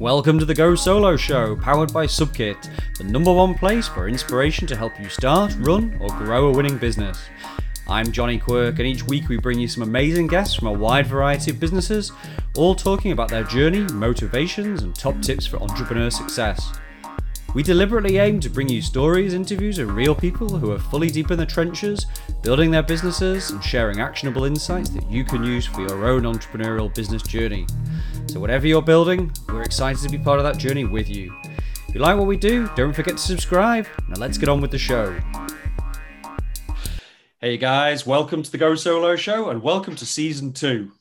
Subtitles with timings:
[0.00, 4.66] Welcome to the Go Solo Show, powered by Subkit, the number one place for inspiration
[4.66, 7.18] to help you start, run, or grow a winning business.
[7.88, 11.06] I'm Jonny Quirk, and each week we bring you some amazing guests from a wide
[11.06, 12.12] variety of businesses,
[12.56, 16.78] all talking about their journey, motivations, and top tips for entrepreneur success.
[17.54, 21.30] We deliberately aim to bring you stories, interviews of real people who are fully deep
[21.30, 22.04] in the trenches,
[22.42, 26.94] building their businesses and sharing actionable insights that you can use for your own entrepreneurial
[26.94, 27.66] business journey.
[28.36, 31.34] So, whatever you're building, we're excited to be part of that journey with you.
[31.88, 33.86] If you like what we do, don't forget to subscribe.
[34.10, 35.18] Now, let's get on with the show.
[37.40, 40.92] Hey guys, welcome to the Go Solo Show and welcome to season two.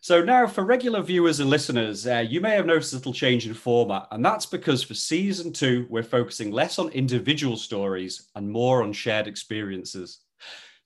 [0.00, 3.46] So now, for regular viewers and listeners, uh, you may have noticed a little change
[3.46, 8.50] in format, and that's because for season two, we're focusing less on individual stories and
[8.50, 10.22] more on shared experiences.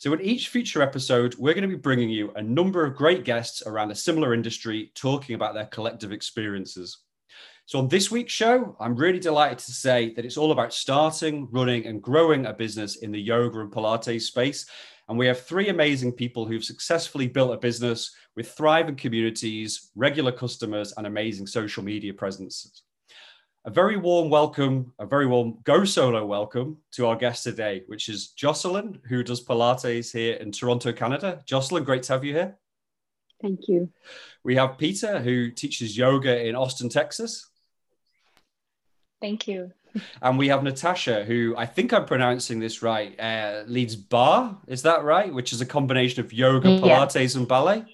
[0.04, 3.24] So, in each future episode, we're going to be bringing you a number of great
[3.24, 6.98] guests around a similar industry talking about their collective experiences.
[7.64, 11.48] So, on this week's show, I'm really delighted to say that it's all about starting,
[11.50, 14.66] running, and growing a business in the yoga and Pilates space.
[15.08, 20.33] And we have three amazing people who've successfully built a business with thriving communities, regular
[20.33, 22.83] customers, and amazing social media presences.
[23.67, 28.11] A very warm welcome, a very warm Go Solo welcome to our guest today, which
[28.11, 31.43] is Jocelyne, who does Pilates here in Toronto, Canada.
[31.47, 32.59] Jocelyne, great to have you here.
[33.41, 33.89] Thank you.
[34.42, 37.48] We have Pita, who teaches yoga in Austin, Texas.
[39.23, 39.73] Thank you.
[40.20, 44.59] And we have Natasha, who I think I'm pronouncing this right, uh, leads barre.
[44.67, 45.33] Is that right?
[45.33, 47.39] Which is a combination of yoga, Pilates, yeah.
[47.39, 47.85] and ballet.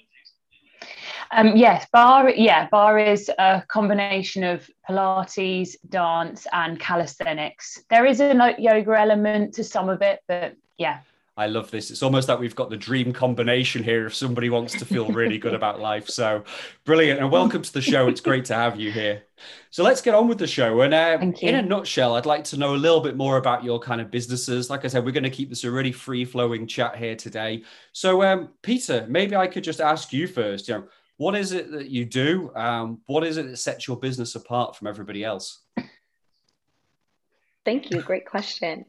[1.33, 2.34] Um, yes, barre.
[2.36, 7.83] Yeah, Barre is a combination of Pilates, dance, and calisthenics.
[7.89, 11.01] There is a yoga element to some of it, but yeah.
[11.36, 11.91] I love this.
[11.91, 15.39] It's almost like we've got the dream combination here if somebody wants to feel really
[15.39, 16.08] good about life.
[16.11, 16.45] So
[16.84, 17.20] brilliant.
[17.20, 18.08] And welcome to the show.
[18.08, 19.23] It's great to have you here.
[19.70, 20.83] So let's get on with the show.
[20.83, 23.78] And uh, in a nutshell, I'd like to know a little bit more about your
[23.78, 24.69] kind of businesses.
[24.69, 27.62] Like I said, we're going to keep this a really free flowing chat here today.
[27.92, 30.85] So, um, Pita, maybe I could just ask you first, you know,
[31.20, 32.51] what is it that you do?
[32.57, 35.61] Um, what is it that sets your business apart from everybody else?
[37.63, 38.01] Thank you.
[38.01, 38.86] Great question.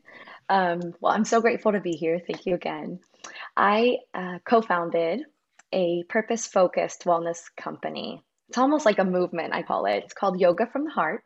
[0.47, 2.21] Um, well, I'm so grateful to be here.
[2.25, 3.01] Thank you again.
[3.57, 5.25] I uh, co founded
[5.73, 8.23] a purpose focused wellness company.
[8.47, 10.05] It's almost like a movement, I call it.
[10.05, 11.25] It's called Yoga from the Heart.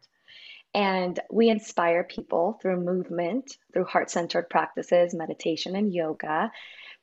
[0.74, 6.52] And we inspire people through movement, through heart centered practices, meditation, and yoga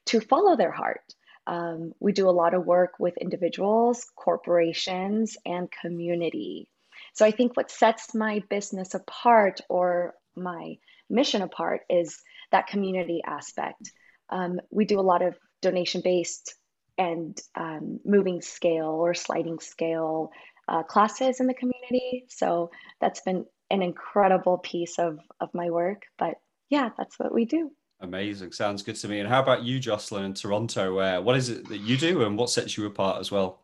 [0.06, 1.14] to follow their heart
[1.46, 6.68] um, we do a lot of work with individuals, corporations, and community.
[7.14, 10.76] So I think what sets my business apart or my
[11.10, 12.18] mission apart is
[12.52, 13.90] that community aspect.
[14.30, 16.54] Um, we do a lot of donation based
[16.96, 20.30] and um, moving scale or sliding scale
[20.68, 22.24] uh, classes in the community.
[22.28, 22.70] So
[23.00, 26.02] that's been an incredible piece of, of my work.
[26.18, 26.34] But
[26.68, 27.70] yeah, that's what we do.
[28.02, 28.50] Amazing.
[28.50, 29.20] Sounds good to me.
[29.20, 30.98] And how about you, Jocelyne, in Toronto?
[30.98, 33.60] Uh, what is it that you do and what sets you apart as well?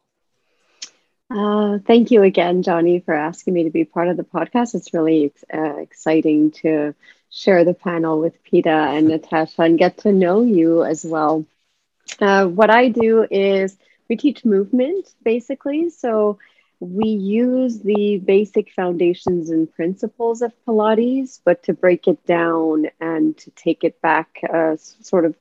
[1.28, 4.76] Uh, thank you again, Jonny, for asking me to be part of the podcast.
[4.76, 6.94] It's really uh, exciting to
[7.30, 11.44] share the panel with Pita and Natasha and get to know you as well.
[12.20, 13.76] Uh, what I do is
[14.08, 15.90] we teach movement basically.
[15.90, 16.38] So
[16.80, 23.36] we use the basic foundations and principles of Pilates, but to break it down and
[23.38, 25.34] to take it back, uh, sort of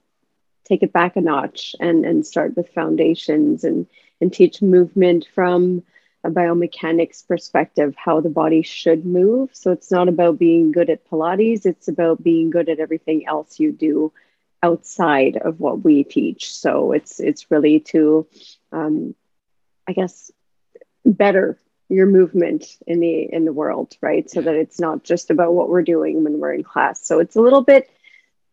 [0.66, 3.86] take it back a notch and, and start with foundations and,
[4.20, 5.84] and teach movement from
[6.24, 9.50] a biomechanics perspective, how the body should move.
[9.54, 13.60] So it's not about being good at Pilates, it's about being good at everything else
[13.60, 14.12] you do
[14.64, 16.52] outside of what we teach.
[16.52, 18.26] So it's it's really to
[18.72, 19.14] um,
[19.88, 20.32] I guess
[21.08, 21.58] better
[21.90, 25.70] your movement in the in the world right so that it's not just about what
[25.70, 27.90] we're doing when we're in class so it's a little bit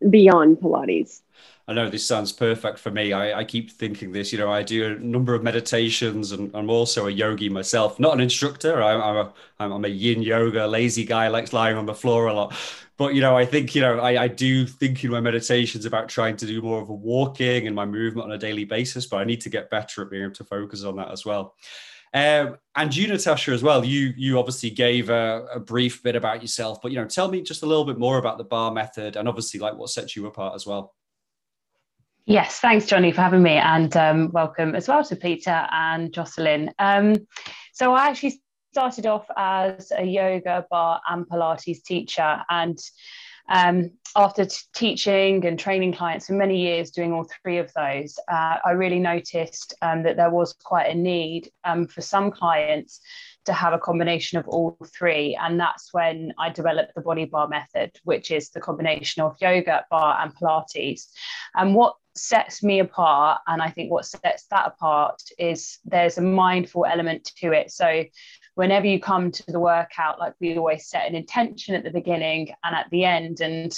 [0.08, 1.20] beyond pilates
[1.66, 3.14] I know this sounds perfect for me.
[3.14, 6.68] I, I, keep thinking this, you know, I do a number of meditations and I'm
[6.68, 8.82] also a yogi myself, not an instructor.
[8.82, 9.32] I'm, I'm, a,
[9.74, 12.54] I'm a yin yoga, lazy guy, likes lying on the floor a lot.
[12.98, 16.10] But, you know, I think, you know, I, I do think in my meditations about
[16.10, 19.16] trying to do more of a walking and my movement on a daily basis, but
[19.16, 21.54] I need to get better at being able to focus on that as well.
[22.14, 23.84] Um, and you, Natasha, as well.
[23.84, 27.42] You you obviously gave a, a, brief bit about yourself, but you know, tell me
[27.42, 30.26] just a little bit more about the barre method and obviously like what sets you
[30.26, 30.94] apart as well.
[32.24, 36.72] Yes, thanks, Jonny, for having me, and um, welcome as well to Pita and Jocelyne.
[36.78, 37.16] Um,
[37.72, 38.40] so I actually
[38.72, 42.78] started off as a yoga, barre and Pilates teacher, and
[43.48, 48.18] um, after t- teaching and training clients for many years, doing all three of those,
[48.30, 53.00] uh, I really noticed um, that there was quite a need um, for some clients
[53.44, 55.38] to have a combination of all three.
[55.40, 59.84] And that's when I developed the body barre method, which is the combination of yoga,
[59.90, 61.08] barre, and Pilates.
[61.54, 66.22] And what sets me apart, and I think what sets that apart, is there's a
[66.22, 67.70] mindful element to it.
[67.70, 68.04] So
[68.54, 72.52] whenever you come to the workout, like we always set an intention at the beginning
[72.62, 73.72] and at the end, and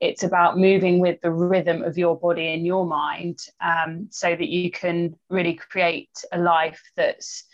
[0.00, 4.48] it's about moving with the rhythm of your body and your mind um, so that
[4.48, 7.44] you can really create a life that's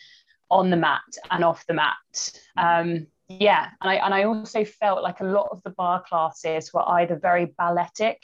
[0.51, 2.33] on the mat and off the mat.
[2.57, 6.73] Um, yeah, and I and I also felt like a lot of the barre classes
[6.73, 8.23] were either very balletic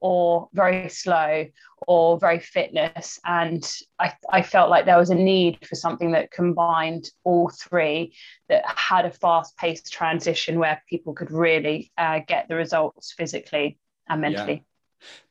[0.00, 1.46] or very slow
[1.86, 3.18] or very fitness.
[3.24, 3.68] And
[3.98, 8.14] I, I felt like there was a need for something that combined all three
[8.48, 13.78] that had a fast paced transition where people could really uh, get the results physically
[14.08, 14.52] and mentally.
[14.52, 14.60] Yeah.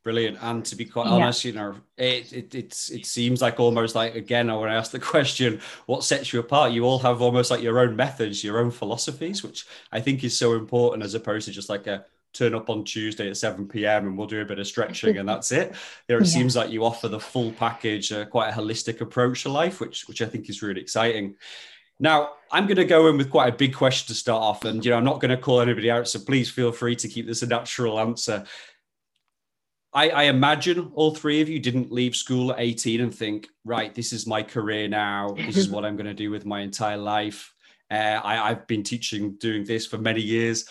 [0.04, 0.38] Brilliant.
[0.42, 1.52] And to be quite honest, yeah.
[1.52, 4.92] you know, it, it it's it seems like almost like again, I when I ask
[4.92, 6.72] the question, what sets you apart?
[6.72, 10.38] You all have almost like your own methods, your own philosophies, which I think is
[10.38, 14.08] so important as opposed to just like a turn up on Tuesday at 7 p.m.
[14.08, 15.76] and we'll do a bit of stretching and that's it.
[16.08, 16.34] There it yeah.
[16.34, 20.08] seems like you offer the full package, uh, quite a holistic approach to life, which
[20.08, 21.36] which I think is really exciting.
[22.00, 24.84] Now, I'm going to go in with quite a big question to start off, and
[24.84, 27.28] you know, I'm not going to call anybody out, so please feel free to keep
[27.28, 28.46] this a natural answer.
[29.94, 33.94] I, I imagine all three of you didn't leave school at 18 and think, right,
[33.94, 35.32] this is my career now.
[35.32, 37.54] This is what I'm going to do with my entire life.
[37.90, 40.66] Uh, I, I've been teaching, doing this for many years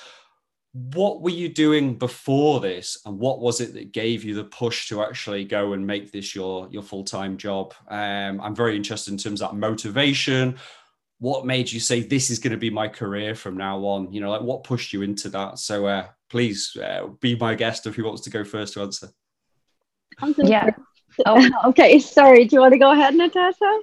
[0.92, 4.88] what were you doing before this and what was it that gave you the push
[4.88, 7.74] to actually go and make this your your full-time job?
[7.88, 10.56] Um, i'm very interested in terms of that motivation.
[11.20, 14.12] What made you say this is going to be my career from now on?
[14.12, 15.58] You know like what pushed you into that?
[15.58, 19.08] So uh, please uh, be my guest if who wants to go first to answer.
[20.38, 20.70] Yeah.
[21.26, 21.50] oh.
[21.70, 22.44] okay sorry.
[22.44, 23.80] Do you want to go ahead natasha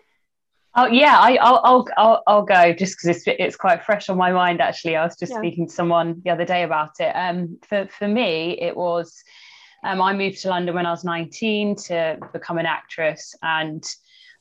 [0.77, 4.17] Oh yeah, I, will I'll, I'll I'll go just because it's it's quite fresh on
[4.17, 4.61] my mind.
[4.61, 5.37] Actually, I was just yeah.
[5.37, 7.11] speaking to someone the other day about it.
[7.15, 9.23] Um, for for me, it was,
[9.85, 13.85] um, I moved to London when I was nineteen to become an actress, and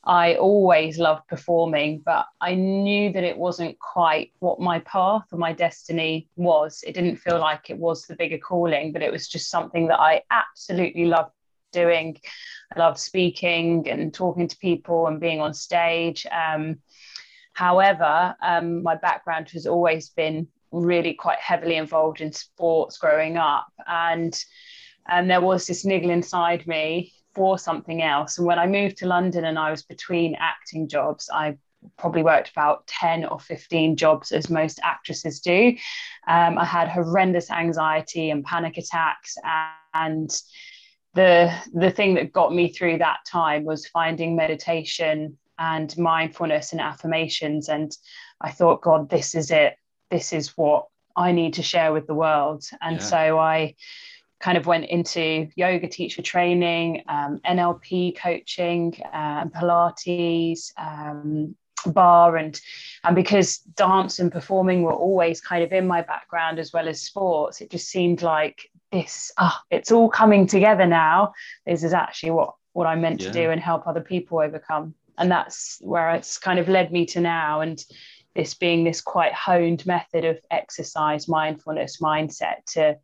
[0.03, 5.39] I always loved performing, but I knew that it wasn't quite what my path or
[5.39, 6.83] my destiny was.
[6.85, 10.01] It didn't feel like it was the bigger calling, but it was just something that
[10.01, 11.31] I absolutely loved
[11.73, 12.19] doing.
[12.77, 16.27] Love speaking and talking to people and being on stage.
[16.27, 16.79] Um,
[17.53, 23.67] however, um, my background has always been really quite heavily involved in sports growing up,
[23.87, 24.45] and
[25.07, 28.39] and there was this niggle inside me for something else.
[28.39, 31.59] And when I moved to London and I was between acting jobs, I
[31.99, 35.77] probably worked about 10 or 15 jobs as most actresses do.
[36.27, 39.37] Um, I had horrendous anxiety and panic attacks
[39.93, 40.31] and
[41.15, 46.81] the the thing that got me through that time was finding meditation and mindfulness and
[46.81, 47.69] affirmations.
[47.69, 47.97] And
[48.41, 49.77] i thought god this is it.
[50.11, 52.65] This is what i need to share with the world.
[52.83, 53.03] And yeah.
[53.03, 53.75] so i
[54.41, 61.55] kind of went into yoga teacher training um, nlp coaching um, pilates um,
[61.87, 62.61] barre and
[63.05, 67.01] and because dance and performing were always kind of in my background as well as
[67.01, 71.33] sports it just seemed like this ah oh, it's all coming together now
[71.67, 73.29] this is actually what what i'm meant yeah.
[73.29, 74.95] to do and help other people overcome.
[75.17, 77.83] And that's where it's kind of led me to now and
[78.35, 82.99] this being this quite honed method of exercise mindfulness mindset to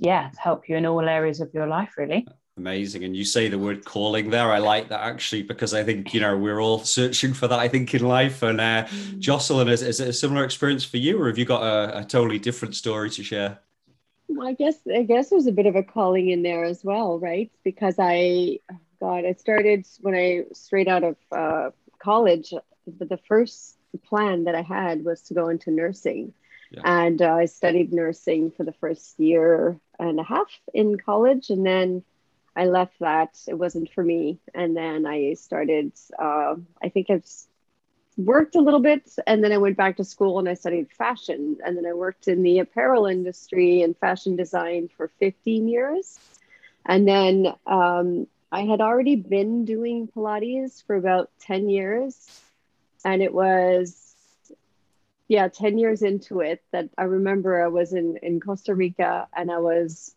[0.00, 2.26] yeah help you in all areas of your life really.
[2.58, 3.04] Amazing.
[3.04, 4.50] And you say the word calling there.
[4.50, 7.68] I like that actually because i think you know we're all searching for that i
[7.68, 8.42] think in life.
[8.42, 9.18] And uh, mm.
[9.20, 12.04] jocelyne is, is it a similar experience for you or have you got a, a
[12.04, 13.60] totally different story to share
[14.28, 17.18] well, I guess I guess there's a bit of a calling in there as well,
[17.18, 17.50] right?
[17.64, 18.60] Because I,
[19.00, 22.52] God, I started when I straight out of uh, college.
[22.86, 26.32] But the first plan that I had was to go into nursing,
[26.70, 26.82] yeah.
[26.84, 31.66] and uh, I studied nursing for the first year and a half in college, and
[31.66, 32.04] then
[32.54, 33.38] I left that.
[33.48, 35.92] It wasn't for me, and then I started.
[36.18, 37.48] Uh, I think it's
[38.16, 41.58] worked a little bit and then I went back to school and I studied fashion.
[41.64, 46.18] And then I worked in the apparel industry and fashion design for 15 years.
[46.86, 52.42] And then um, I had already been doing Pilates for about 10 years.
[53.04, 54.02] And it was
[55.28, 59.50] yeah 10 years into it that I remember I was in in Costa Rica and
[59.50, 60.14] I was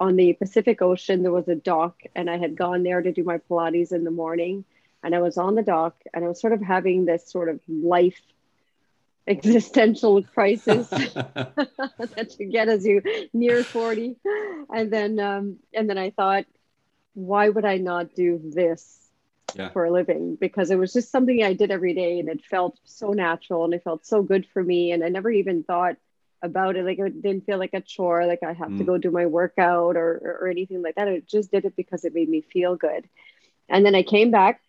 [0.00, 1.22] on the Pacific Ocean.
[1.22, 4.10] There was a dock and I had gone there to do my Pilates in the
[4.10, 4.64] morning
[5.02, 7.60] and I was on the dock and I was sort of having this sort of
[7.68, 8.20] life
[9.26, 13.02] existential crisis that you get as you
[13.34, 14.16] near 40
[14.70, 16.46] and then um, and then I thought
[17.12, 18.98] why would I not do this
[19.54, 19.70] yeah.
[19.70, 22.78] for a living because it was just something I did every day and it felt
[22.84, 24.92] so natural and it felt so good for me.
[24.92, 25.96] And I never even thought
[26.42, 26.84] about it.
[26.84, 28.78] Like it didn't feel like a chore, like I have mm.
[28.78, 31.08] to go do my workout or, or, or anything like that.
[31.08, 33.08] I just did it because it made me feel good.
[33.68, 34.60] And then I came back,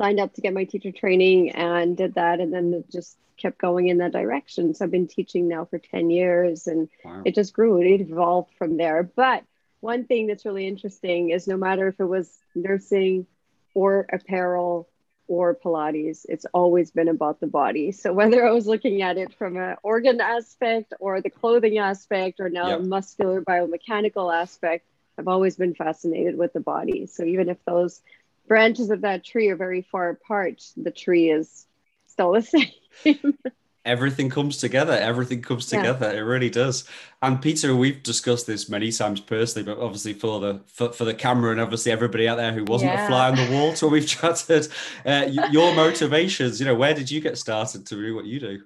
[0.00, 2.40] signed up to get my teacher training and did that.
[2.40, 4.74] And then just kept going in that direction.
[4.74, 7.22] So I've been teaching now for 10 years and wow.
[7.24, 7.80] it just grew.
[7.80, 9.02] It evolved from there.
[9.02, 9.44] But
[9.80, 13.26] one thing that's really interesting is no matter if it was nursing
[13.74, 14.88] or apparel
[15.26, 17.92] or Pilates, it's always been about the body.
[17.92, 22.40] So whether I was looking at it from an organ aspect or the clothing aspect
[22.40, 22.80] or now yep.
[22.80, 24.86] a muscular biomechanical aspect,
[25.18, 27.06] I've always been fascinated with the body.
[27.06, 28.02] So even if those
[28.50, 31.66] branches of that tree are very far apart, the tree is
[32.08, 32.42] still the
[33.04, 33.38] same.
[33.84, 34.92] Everything comes together.
[34.92, 36.12] Everything comes together.
[36.12, 36.18] Yeah.
[36.18, 36.84] it really does.
[37.22, 41.14] And pita we've discussed this many times personally but obviously for the for, for the
[41.14, 43.04] camera and obviously everybody out there who wasn't yeah.
[43.04, 44.66] a fly on the wall to what we've chatted
[45.06, 48.60] uh, your motivations you know where did you get started to do what you do?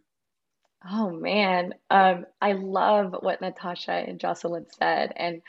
[0.90, 1.74] Oh man.
[1.90, 5.42] Um, i love what natasha and jocelyne said and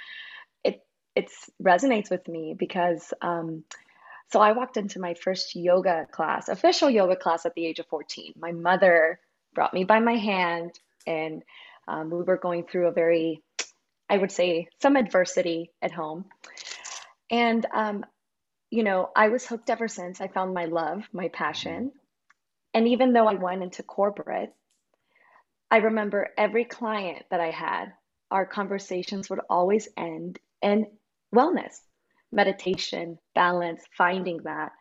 [0.64, 1.32] it it
[1.64, 3.64] resonates with me because um,
[4.32, 7.88] so I walked into my first yoga class, official yoga class at the age of
[7.88, 8.34] 14.
[8.38, 9.20] My mother
[9.54, 10.72] brought me by my hand,
[11.06, 11.44] and
[11.88, 13.42] um, we were going through a very,
[14.10, 16.26] I would say, some adversity at home.
[17.30, 18.06] And, um,
[18.70, 20.20] you know, I was hooked ever since.
[20.20, 21.92] I found my love, my passion.
[22.74, 24.54] And even though I went into corporate,
[25.72, 27.94] I remember every client that I had,
[28.32, 30.88] our conversations would always end in
[31.34, 31.80] wellness,
[32.36, 34.72] meditation, balance, finding that.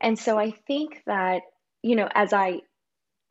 [0.00, 1.42] And so I think that,
[1.82, 2.60] you know, as I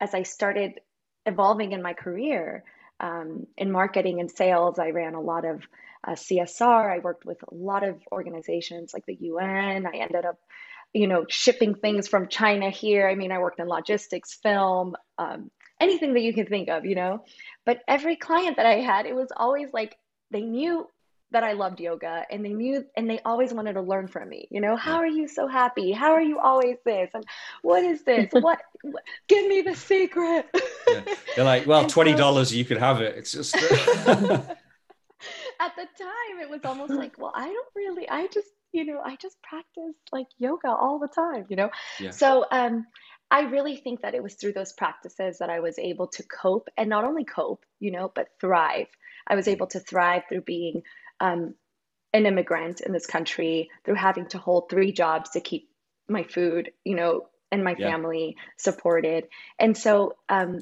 [0.00, 0.80] as I started
[1.26, 2.64] evolving in my career
[3.00, 5.62] um, in marketing and sales, I ran a lot of
[6.06, 6.92] uh, CSR.
[6.92, 9.86] I worked with a lot of organizations like the UN.
[9.86, 10.38] I ended up,
[10.92, 13.08] you know, shipping things from China here.
[13.08, 15.50] I mean, I worked in logistics, film, um,
[15.80, 17.24] anything that you can think of, you know.
[17.64, 19.96] But every client that I had, it was always like
[20.30, 20.86] they knew
[21.32, 24.46] that I loved yoga and they knew and they always wanted to learn from me.
[24.50, 25.92] You know, how are you so happy?
[25.92, 27.10] How are you always this?
[27.14, 27.24] And
[27.62, 28.28] what is this?
[28.32, 30.46] what, what give me the secret.
[30.88, 31.02] yeah.
[31.36, 33.16] They're like, well, twenty dollars so, you could have it.
[33.16, 33.66] It's just at
[35.76, 39.16] the time it was almost like, well, I don't really I just, you know, I
[39.16, 41.70] just practice like yoga all the time, you know?
[41.98, 42.10] Yeah.
[42.10, 42.86] So um
[43.30, 46.68] I really think that it was through those practices that I was able to cope
[46.76, 48.88] and not only cope, you know, but thrive.
[49.26, 50.82] I was able to thrive through being
[51.22, 51.54] um,
[52.12, 55.70] an immigrant in this country through having to hold three jobs to keep
[56.08, 57.90] my food, you know, and my yeah.
[57.90, 59.28] family supported.
[59.58, 60.60] And so um,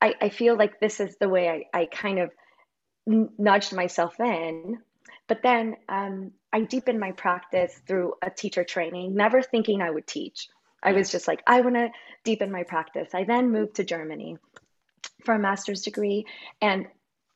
[0.00, 2.30] I, I feel like this is the way I, I kind of
[3.06, 4.78] nudged myself in.
[5.26, 10.06] But then um, I deepened my practice through a teacher training, never thinking I would
[10.06, 10.48] teach.
[10.82, 11.90] I was just like, I want to
[12.24, 13.10] deepen my practice.
[13.14, 14.36] I then moved to Germany
[15.24, 16.26] for a master's degree.
[16.60, 16.88] And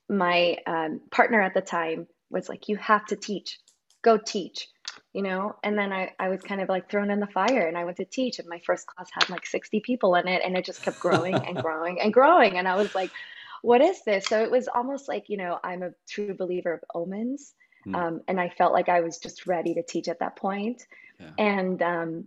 [0.09, 3.59] my um, partner at the time was like, you have to teach,
[4.03, 4.69] go teach,
[5.13, 5.57] you know?
[5.63, 7.99] And then I, I was kind of like thrown in the fire and I went
[7.99, 10.83] to teach and my first class had like 60 people in it and it just
[10.83, 12.59] kept growing and growing and growing.
[12.59, 13.11] And I was like,
[13.63, 14.27] what is this?
[14.27, 17.55] So it was almost like, you know, I'm a true believer of omens.
[17.87, 17.95] Mm.
[17.95, 20.83] Um, and I felt like I was just ready to teach at that point.
[21.19, 21.31] Yeah.
[21.39, 22.27] And, um,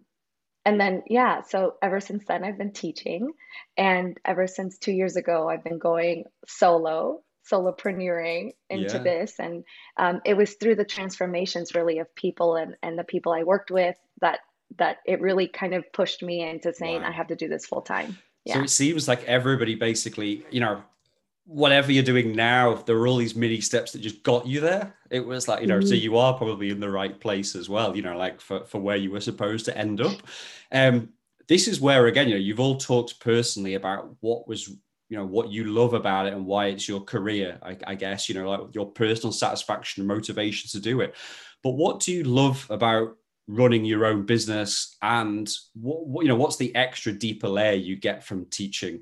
[0.65, 3.31] and then yeah so ever since then i've been teaching
[3.77, 9.03] and ever since two years ago i've been going solo solopreneuring into yeah.
[9.03, 9.63] this and
[9.97, 13.71] um, it was through the transformations really of people and, and the people i worked
[13.71, 14.39] with that
[14.77, 17.07] that it really kind of pushed me into saying wow.
[17.07, 18.55] i have to do this full time yeah.
[18.55, 20.81] so it seems like everybody basically you know
[21.45, 24.93] whatever you're doing now there are all these mini steps that just got you there
[25.09, 25.87] it was like you know mm-hmm.
[25.87, 28.79] so you are probably in the right place as well you know like for, for
[28.79, 30.21] where you were supposed to end up
[30.71, 31.09] um
[31.47, 34.69] this is where again you know you've all talked personally about what was
[35.09, 38.29] you know what you love about it and why it's your career I, I, guess
[38.29, 41.15] you know like your personal satisfaction and motivation to do it.
[41.63, 44.95] But what do you love about running your own business?
[45.01, 49.01] And what, what you know what's the extra deeper layer you get from teaching?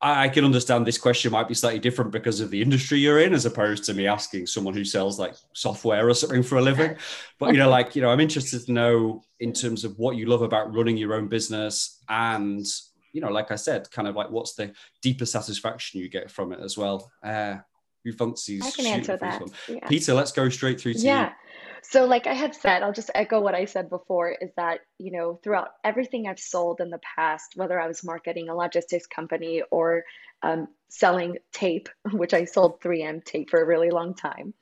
[0.00, 3.20] I, I can understand this question might be slightly different because of the industry you're
[3.20, 6.62] in as opposed to me asking someone who sells like software or something for a
[6.62, 6.96] living.
[7.38, 10.26] But you know like you know i'm interested to know in terms of what you
[10.26, 12.66] love about running your own business and
[13.12, 16.52] you know, like I said, kind of like what's the deeper satisfaction you get from
[16.52, 17.10] it as well?
[17.22, 17.56] Uh,
[18.04, 18.64] who fancies?
[18.64, 19.42] I can answer that.
[19.68, 19.86] Yeah.
[19.88, 21.28] Pita, let's go straight through to yeah.
[21.28, 21.34] you.
[21.82, 25.10] So, like I had said, I'll just echo what I said before is that, you
[25.10, 29.62] know, throughout everything I've sold in the past, whether I was marketing a logistics company
[29.70, 30.04] or
[30.42, 34.54] um, selling tape, which I sold 3M tape for a really long time,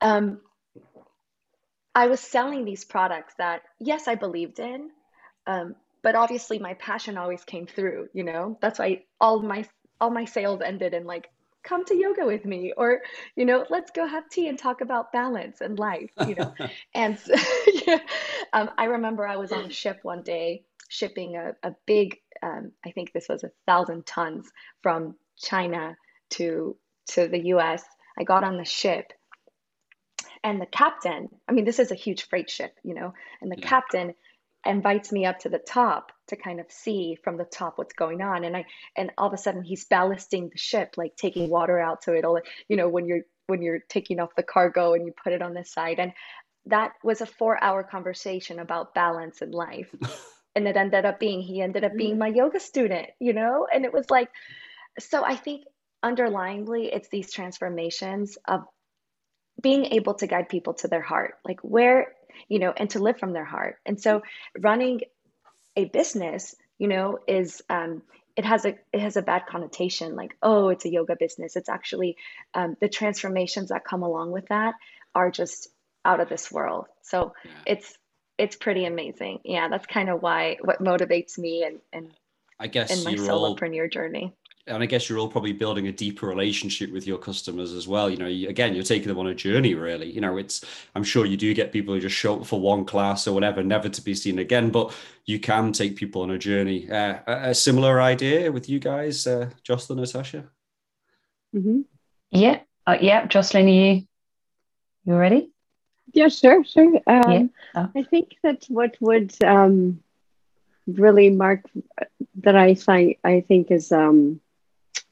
[0.00, 0.40] um,
[1.94, 4.90] I was selling these products that, yes, I believed in,
[5.46, 9.64] Um, but obviously my passion always came through, you know, that's why all my,
[10.00, 11.30] all my sales ended in like,
[11.62, 13.02] come to yoga with me or
[13.36, 16.52] you know let's go have tea and talk about balance and life you know?
[16.94, 17.18] And
[17.86, 17.98] yeah,
[18.52, 22.72] um, i remember i was on a ship one day shipping a, a big um,
[22.84, 24.50] i think this was a thousand tons
[24.82, 25.96] from china
[26.30, 26.76] to
[27.08, 27.82] to the us
[28.18, 29.12] i got on the ship
[30.44, 33.14] and the captain i mean this is a huge freight ship you know?
[33.40, 33.68] And the yeah.
[33.68, 34.14] captain
[34.64, 38.22] invites me up to the top to kind of see from the top what's going
[38.22, 38.44] on.
[38.44, 38.64] And i
[38.96, 42.40] and all of a sudden he's ballasting the ship like taking water out so it'll
[42.68, 45.54] you know when you're when you're taking off the cargo and you put it on
[45.54, 45.98] the side.
[45.98, 46.12] And
[46.66, 49.94] that was a four hour conversation about balance in life.
[50.54, 52.18] And it ended up being he ended up being mm.
[52.18, 53.66] my yoga student you know?
[53.72, 54.28] And it was like
[54.98, 55.64] so i think
[56.04, 58.64] underlyingly it's these transformations of
[59.60, 61.34] being able to guide people to their heart.
[61.44, 62.12] Like where
[62.48, 63.76] you know and to live from their heart.
[63.86, 64.22] And so
[64.58, 65.00] running
[65.76, 68.02] a business you know is um
[68.36, 71.56] it has a it has a bad connotation like oh it's a yoga business.
[71.56, 72.16] It's actually
[72.54, 74.74] um, the transformations that come along with that
[75.14, 75.68] are just
[76.04, 76.86] out of this world.
[77.02, 77.50] So yeah.
[77.66, 77.98] it's
[78.38, 79.40] it's pretty amazing.
[79.44, 82.12] Yeah that's kind of why what motivates me and and
[82.58, 84.34] i guess in my solopreneur all, journey
[84.68, 88.08] and I guess you're all probably building a deeper relationship with your customers as well.
[88.08, 90.10] You know, you, again, you're taking them on a journey, really.
[90.10, 90.64] You know, it's,
[90.94, 93.62] I'm sure you do get people who just show up for one class or whatever,
[93.64, 94.94] never to be seen again, but
[95.26, 96.88] you can take people on a journey.
[96.88, 100.44] Uh, a, a, similar idea with you guys, uh, Jocelyne, Natasha?
[101.54, 101.80] Mm-hmm.
[102.30, 102.60] Yeah.
[102.86, 103.26] Uh, yeah.
[103.26, 104.06] Jocelyne, are you,
[105.04, 105.50] you ready?
[106.12, 107.00] Yeah, sure, sure.
[107.08, 107.42] Um, yeah.
[107.74, 107.90] Oh.
[107.96, 110.04] I think that what would um,
[110.86, 111.68] really mark
[112.36, 114.40] that I find, I think is, um,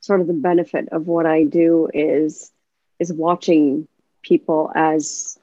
[0.01, 2.51] sort of the benefit of what I do is
[2.99, 3.89] is watching
[4.23, 5.39] people as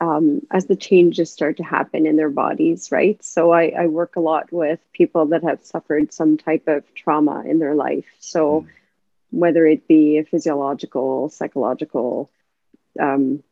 [0.00, 3.22] um, as the changes start to happen in their bodies, right?
[3.22, 7.44] So I, I, work a lot with people that have suffered some type of trauma
[7.46, 8.06] in their life.
[8.18, 8.66] So mm.
[9.30, 12.30] whether it be a physiological, psychological,
[12.98, 13.44] um,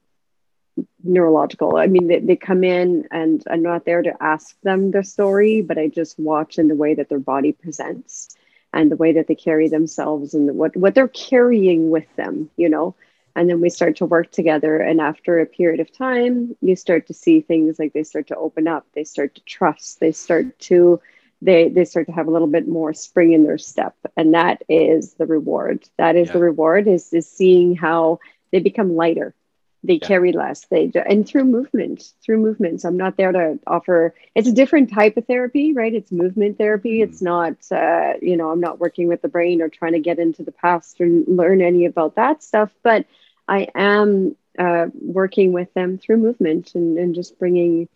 [1.05, 5.05] neurological, I mean, they, they come in and I'm not there to ask them their
[5.05, 8.35] story, but I just watch in the way that their body presents
[8.73, 12.69] and the way that they carry themselves and what what they're carrying with them you
[12.69, 12.95] know?
[13.37, 17.07] And then we start to work together and after a period of time you start
[17.07, 20.59] to see things like they start to open up they start to trust they start
[20.61, 21.01] to
[21.43, 23.95] they they start to have a little bit more spring in their step.
[24.17, 25.89] And that is the reward.
[25.97, 26.35] That is yeah.
[26.35, 28.21] the reward is is seeing how
[28.53, 29.35] they become lighter
[29.83, 30.07] they yeah.
[30.07, 30.67] carry less.
[30.67, 32.85] They and through movement through movements.
[32.85, 35.95] I'm not there to offer it's a different type of therapy right?
[35.95, 36.99] It's movement therapy.
[36.99, 37.05] Mm.
[37.05, 40.19] it's not uh, you know i'm not working with the brain or trying to get
[40.19, 43.07] into the past or learn any about that stuff but
[43.49, 47.89] i am uh, working with them through movement and, and just bringing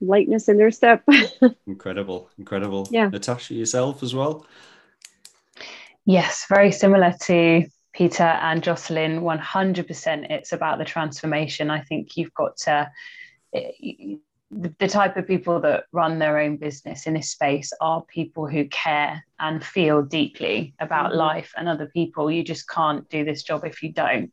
[0.00, 1.02] lightness in their step.
[1.66, 2.88] Incredible incredible.
[2.90, 3.08] Yeah.
[3.08, 4.46] Natasha yourself as well?
[6.04, 7.66] Yes very similar to
[7.98, 11.68] Pita and Jocelyne, 100% it's about the transformation.
[11.68, 12.88] I think you've got to,
[13.52, 18.66] the type of people that run their own business in this space are people who
[18.68, 21.18] care and feel deeply about mm-hmm.
[21.18, 22.30] life and other people.
[22.30, 24.30] You just can't do this job if you don't,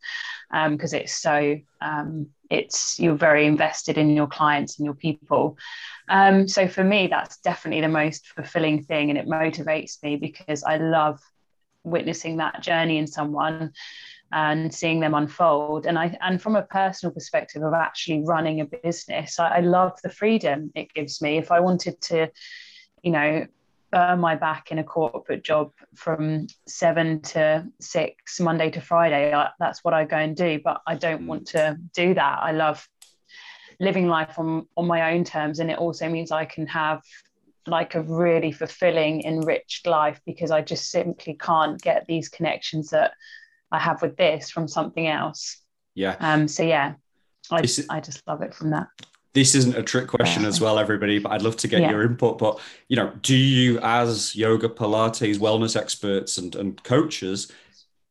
[0.70, 5.58] because um, it's so, um, it's you're very invested in your clients and your people.
[6.08, 10.62] Um, so for me, that's definitely the most fulfilling thing, and it motivates me because
[10.62, 11.20] I love
[11.86, 13.72] witnessing that journey in someone
[14.32, 15.86] and seeing them unfold.
[15.86, 19.92] And i and from a personal perspective of actually running a business I, I, love
[20.02, 21.38] the freedom it gives me.
[21.38, 22.30] If i wanted to
[23.02, 23.46] you know
[23.92, 29.50] burn my back in a corporate job from seven to six monday to friday I,
[29.60, 30.60] that's what i go and do.
[30.62, 31.26] But i don't mm.
[31.26, 32.38] want to do that.
[32.42, 32.86] I love
[33.78, 35.60] living life on on my own terms.
[35.60, 37.02] And it also means i can have
[37.66, 43.12] like a really fulfilling, enriched life because I just simply can't get these connections that
[43.70, 45.60] I have with this from something else.
[45.94, 46.16] Yeah.
[46.20, 46.48] Um.
[46.48, 46.94] So yeah,
[47.50, 48.88] I is, I just love it from that.
[49.32, 51.90] This isn't a trick question as well, everybody, but I'd love to get yeah.
[51.90, 52.38] your input.
[52.38, 57.52] But you know, do you, as yoga, Pilates, wellness experts and and coaches,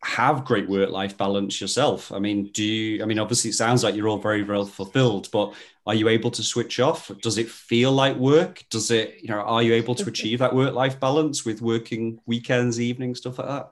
[0.03, 2.11] have great work life balance yourself?
[2.11, 5.29] I mean, do you, I mean, obviously it sounds like you're all very, very fulfilled,
[5.31, 5.53] but
[5.85, 7.11] are you able to switch off?
[7.21, 8.63] Does it feel like work?
[8.69, 12.19] Does it, you know, are you able to achieve that work life balance with working
[12.25, 13.71] weekends, evenings, stuff like that?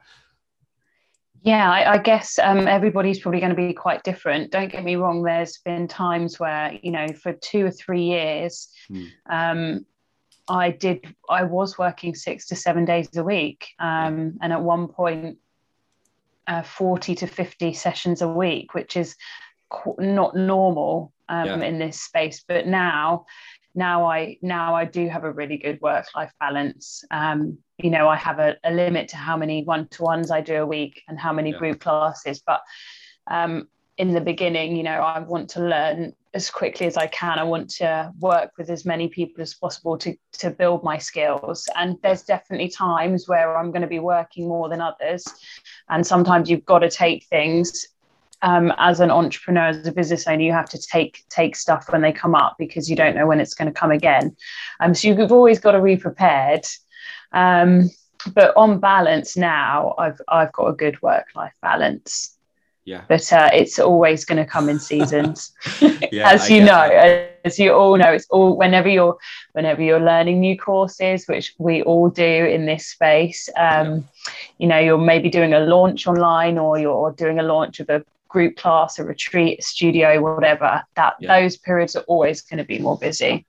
[1.41, 4.51] Yeah, I, I guess um, everybody's probably going to be quite different.
[4.51, 5.23] Don't get me wrong.
[5.23, 9.05] There's been times where, you know, for two or three years, hmm.
[9.29, 9.85] um,
[10.47, 13.69] I did, I was working six to seven days a week.
[13.79, 15.37] Um, and at one point,
[16.47, 19.15] uh, 40 to 50 sessions a week, which is
[19.97, 21.61] not normal um, yeah.
[21.63, 22.43] in this space.
[22.47, 23.25] But now,
[23.75, 27.03] now I now I do have a really good work life balance.
[27.11, 30.41] Um, you know, I have a, a limit to how many one to ones I
[30.41, 31.57] do a week and how many yeah.
[31.57, 32.61] group classes, but
[33.27, 37.37] um, in the beginning, you know, I want to learn as quickly as I can.
[37.37, 41.67] I want to work with as many people as possible to to build my skills.
[41.75, 45.25] And there's definitely times where I'm going to be working more than others,
[45.89, 47.87] and sometimes you've got to take things.
[48.43, 52.01] Um, as an entrepreneur, as a business owner, you have to take take stuff when
[52.01, 54.35] they come up because you don't know when it's going to come again.
[54.79, 56.65] Um, so you've always got to be prepared.
[57.31, 57.89] Um,
[58.33, 62.33] but on balance, now I've I've got a good work life balance
[62.85, 65.53] yeah but uh, it's always going to come in seasons
[66.11, 67.39] yeah, as you know that.
[67.45, 69.17] as you all know it's all whenever you're
[69.53, 73.99] whenever you're learning new courses which we all do in this space um, yeah.
[74.57, 78.03] you know you're maybe doing a launch online or you're doing a launch of a
[78.33, 81.39] group class a retreat a studio whatever that yeah.
[81.39, 83.45] those periods are always going to be more busy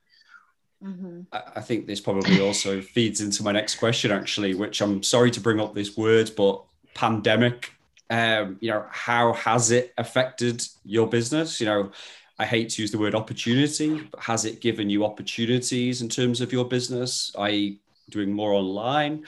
[0.81, 1.21] mm-hmm.
[1.33, 5.41] I think this probably also feeds into my next question, actually, which I'm sorry to
[5.41, 7.71] bring up this word, but pandemic
[8.09, 11.59] um, you know, how has it affected your business?
[11.59, 11.91] You know,
[12.37, 16.41] I hate to use the word opportunity, but has it given you opportunities in terms
[16.41, 17.31] of your business?
[17.35, 17.77] Are you
[18.09, 19.25] doing more online?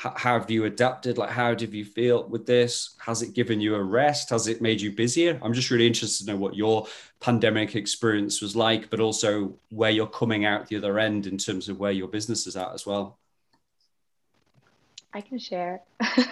[0.00, 1.18] How, have you adapted?
[1.18, 2.96] Like, how did you feel with this?
[3.04, 4.30] Has it given you a rest?
[4.30, 5.38] Has it made you busier?
[5.42, 6.86] I'm just really interested to know what your
[7.20, 11.68] pandemic experience was like, but also where you're coming out the other end in terms
[11.68, 13.18] of where your business is at as well.
[15.12, 15.82] I can share.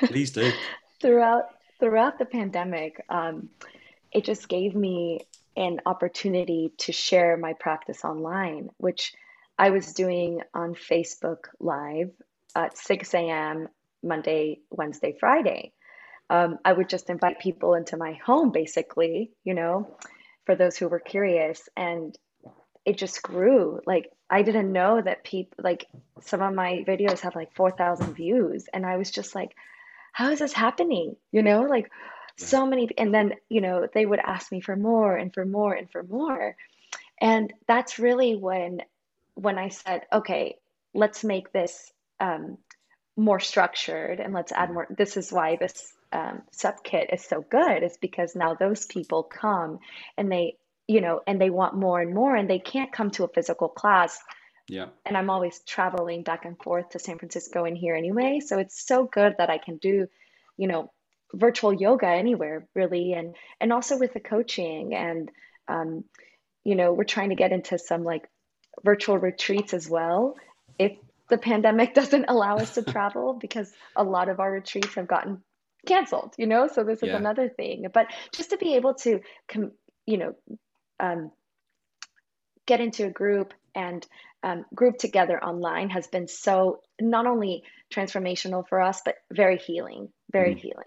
[0.04, 0.50] Please do.
[1.00, 3.50] Throughout throughout the pandemic, um,
[4.10, 5.20] it just gave me
[5.56, 9.12] an opportunity to share my practice online, which
[9.58, 12.10] I was doing on Facebook Live
[12.54, 13.68] at 6 a.m.
[14.02, 15.72] Monday, Wednesday, Friday.
[16.30, 19.96] Um, I would just invite people into my home, basically, you know,
[20.46, 21.68] for those who were curious.
[21.76, 22.16] And
[22.84, 23.80] it just grew.
[23.86, 25.86] Like, I didn't know that people, like,
[26.22, 28.66] some of my videos have like 4,000 views.
[28.72, 29.54] And I was just like,
[30.12, 31.16] how is this happening?
[31.32, 31.90] You know, like
[32.36, 35.74] so many, and then, you know, they would ask me for more and for more
[35.74, 36.56] and for more.
[37.20, 38.82] And that's really when,
[39.34, 40.56] when I said, okay,
[40.94, 42.58] let's make this um,
[43.16, 44.86] more structured and let's add more.
[44.90, 49.78] This is why this um, Subkit is so good, is because now those people come
[50.16, 53.24] and they, you know, and they want more and more, and they can't come to
[53.24, 54.18] a physical class
[54.68, 54.88] yeah.
[55.06, 58.40] And I'm always traveling back and forth to San Francisco and here anyway.
[58.44, 60.06] So it's so good that I can do,
[60.56, 60.92] you know,
[61.34, 63.14] virtual yoga anywhere really.
[63.14, 65.30] And, and also with the coaching and,
[65.68, 66.04] um,
[66.64, 68.28] you know, we're trying to get into some like
[68.84, 70.36] virtual retreats as well.
[70.78, 70.92] If
[71.28, 75.42] the pandemic doesn't allow us to travel because a lot of our retreats have gotten
[75.86, 77.16] canceled, you know, so this is yeah.
[77.16, 79.72] another thing, but just to be able to, com-
[80.06, 80.34] you know,
[81.00, 81.30] um,
[82.66, 84.06] get into a group and
[84.42, 87.62] um, group together online has been so not only
[87.92, 90.58] transformational for us, but very healing, very mm.
[90.58, 90.84] healing.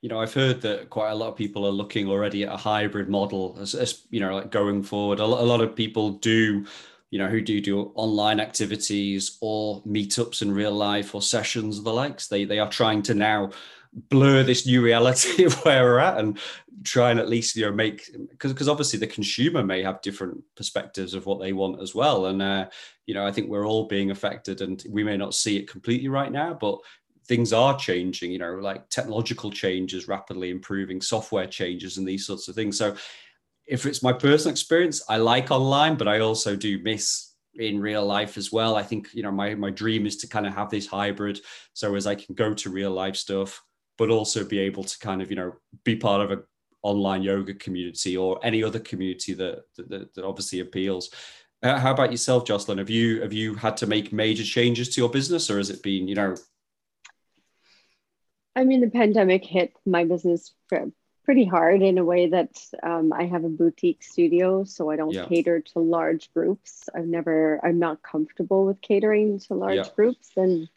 [0.00, 2.56] You know, I've heard that quite a lot of people are looking already at a
[2.56, 5.20] hybrid model as, as you know, like going forward.
[5.20, 6.64] A lot, a lot of people do
[7.10, 11.84] you know, who do do online activities or meetups in real life or sessions of
[11.84, 12.28] the likes.
[12.28, 13.50] They they are trying to now
[13.92, 16.38] blur this new reality of where we're at and
[16.84, 20.42] try and at least you know make because because obviously the consumer may have different
[20.56, 22.66] perspectives of what they want as well and uh,
[23.06, 26.08] you know i think we're all being affected and we may not see it completely
[26.08, 26.78] right now but
[27.26, 32.48] things are changing you know like technological changes rapidly improving software changes and these sorts
[32.48, 32.94] of things so
[33.70, 38.04] if it's my personal experience i like online but i also do miss in real
[38.06, 38.76] life as well.
[38.76, 41.40] I think you know my my dream is to kind of have this hybrid
[41.72, 43.62] so as i can go to real life stuff
[43.98, 45.52] but also be able to kind of you know
[45.84, 46.42] be part of a
[46.82, 51.10] online yoga community or any other community that that, that obviously appeals.
[51.62, 52.78] Uh, how about yourself jocelyne?
[52.78, 55.82] Have you have you had to make major changes to your business or has it
[55.82, 56.34] been you know?
[58.56, 60.54] I mean the pandemic hit my business
[61.30, 62.50] pretty hard in a way that
[62.82, 65.26] um, i have a boutique studio so i don't yeah.
[65.26, 69.94] cater to large groups i've never i'm not comfortable with catering to large yeah.
[69.94, 70.68] groups and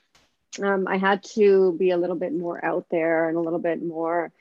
[0.62, 3.82] um, I had to be a little bit more out there and a little bit
[3.82, 4.32] more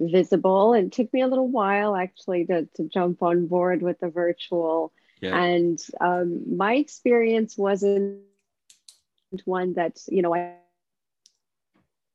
[0.00, 0.74] visible.
[0.74, 4.92] It took me a little while actually to, to jump on board with the virtual.
[5.20, 5.36] Yeah.
[5.36, 8.20] And um, my experience wasn't
[9.44, 10.54] one that, you know, I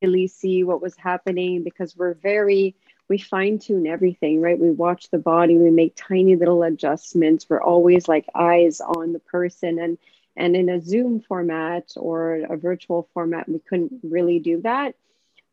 [0.01, 2.75] really see what was happening because we're very,
[3.13, 4.57] we fine tune everything, right?
[4.57, 7.45] We watch the body, we make tiny little adjustments.
[7.47, 9.77] We're always like eyes on the person.
[9.77, 9.99] And
[10.35, 14.95] and in a Zoom format or a virtual format, we couldn't really do that.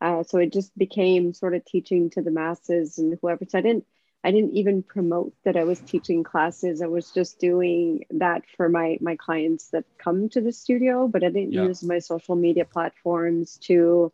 [0.01, 3.45] Uh, so it just became sort of teaching to the masses and whoever.
[3.47, 3.85] So I didn't,
[4.25, 6.81] I didn't even promote that I was teaching classes.
[6.81, 11.23] I was just doing that for my my clients that come to the studio, but
[11.23, 11.65] I didn't yeah.
[11.65, 14.11] use my social media platforms to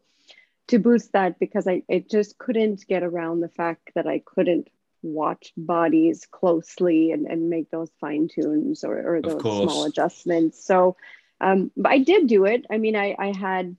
[0.69, 4.69] to boost that because I, I just couldn't get around the fact that I couldn't
[5.03, 10.65] watch bodies closely and, and make those fine tunes or, or those small adjustments.
[10.65, 10.97] So
[11.41, 12.65] um, but I did do it.
[12.71, 13.77] I mean, I, I had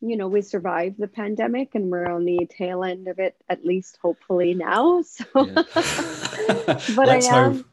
[0.00, 3.64] you know, we survived the pandemic and we're on the tail end of it, at
[3.64, 5.02] least hopefully now.
[5.02, 7.66] So, but I am, hope.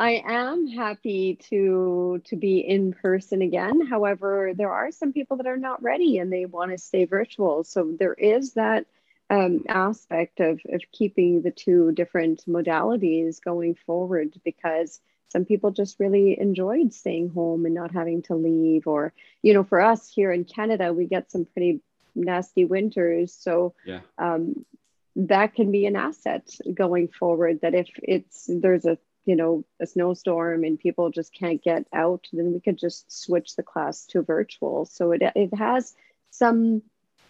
[0.00, 3.86] I am happy to to be in person again.
[3.86, 7.64] However, there are some people that are not ready and they want to stay virtual.
[7.64, 8.86] So there is that
[9.28, 16.00] um, aspect of of keeping the two different modalities going forward because some people just
[16.00, 20.32] really enjoyed staying home and not having to leave or you know for us here
[20.32, 21.80] in canada we get some pretty
[22.16, 24.00] nasty winters so yeah.
[24.18, 24.66] um,
[25.14, 29.86] that can be an asset going forward that if it's there's a you know a
[29.86, 34.22] snowstorm and people just can't get out then we could just switch the class to
[34.22, 35.94] virtual so it, it has
[36.30, 36.82] some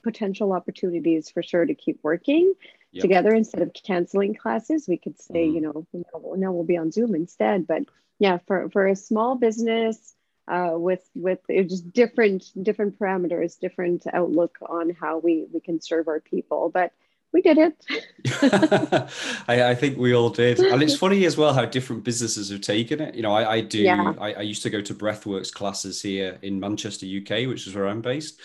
[0.02, 2.54] potential opportunities for sure to keep working
[2.92, 3.02] yep.
[3.02, 4.86] together instead of canceling classes.
[4.88, 5.54] We could say, mm-hmm.
[5.54, 5.86] you know,
[6.36, 7.66] now we'll be on Zoom instead.
[7.66, 7.82] But
[8.18, 10.14] yeah, for, for a small business
[10.48, 16.08] uh, with with just different different parameters, different outlook on how we we can serve
[16.08, 16.92] our people, but.
[17.32, 17.74] We did it.
[19.48, 22.60] I, I, think we all did, and it's funny as well how different businesses have
[22.60, 23.14] taken it.
[23.14, 23.78] You know, I, I do.
[23.78, 24.14] Yeah.
[24.18, 27.86] I, I used to go to Breathworks classes here in Manchester, UK, which is where
[27.86, 28.40] I'm based,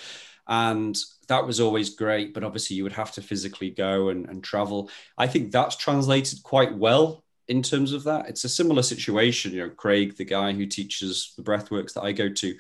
[0.48, 0.96] and
[1.28, 4.90] that was always great but obviously you would have to physically go and, and travel
[5.18, 9.62] i think that's translated quite well in terms of that it's a similar situation you
[9.62, 12.56] know craig the guy who teaches the breathworks that i go to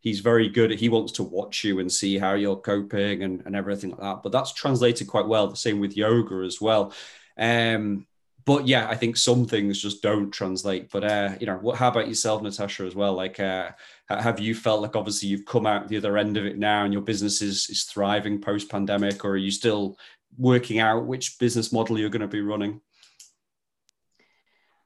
[0.00, 3.56] he's very good he wants to watch you and see how you're coping and, and
[3.56, 6.92] everything like that but that's translated quite well the same with yoga as well
[7.38, 8.06] um,
[8.48, 10.90] but yeah, I think some things just don't translate.
[10.90, 11.76] But uh, you know, what?
[11.76, 13.12] How about yourself, Natasha, as well?
[13.12, 13.72] Like, uh,
[14.08, 16.92] have you felt like obviously you've come out the other end of it now, and
[16.94, 19.98] your business is is thriving post pandemic, or are you still
[20.38, 22.80] working out which business model you're going to be running?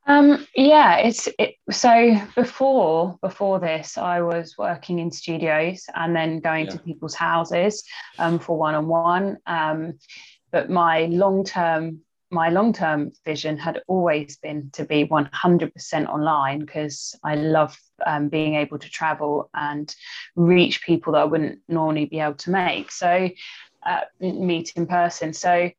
[0.06, 6.40] Um, yeah, it's it, so before before this, I was working in studios and then
[6.40, 6.72] going yeah.
[6.72, 7.84] to people's houses
[8.18, 9.38] um, for one on one.
[10.50, 12.00] But my long term
[12.32, 18.28] my long term vision had always been to be 100% online because I love um,
[18.28, 19.94] being able to travel and
[20.34, 22.90] reach people that I wouldn't normally be able to make.
[22.90, 23.28] So,
[23.84, 25.34] uh, meet in person.
[25.34, 25.70] So,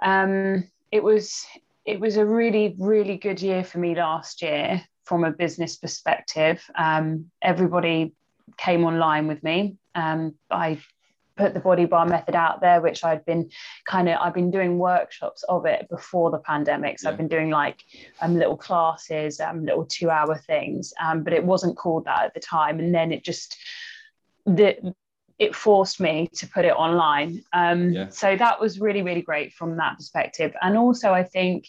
[0.00, 1.44] um, it was
[1.84, 6.62] it was a really really good year for me last year from a business perspective.
[6.76, 8.12] Um, everybody
[8.56, 9.76] came online with me.
[9.94, 10.78] Um, I
[11.36, 13.48] put the body barre method out there which i'd been
[13.86, 17.12] kind of i've been doing workshops of it before the pandemic so yeah.
[17.12, 17.82] i've been doing like
[18.20, 22.34] um, little classes um, little two hour things um, but it wasn't called that at
[22.34, 23.56] the time and then it just
[24.44, 24.94] the
[25.40, 28.08] it forced me to put it online um, yeah.
[28.08, 31.66] so that was really really great from that perspective and also i think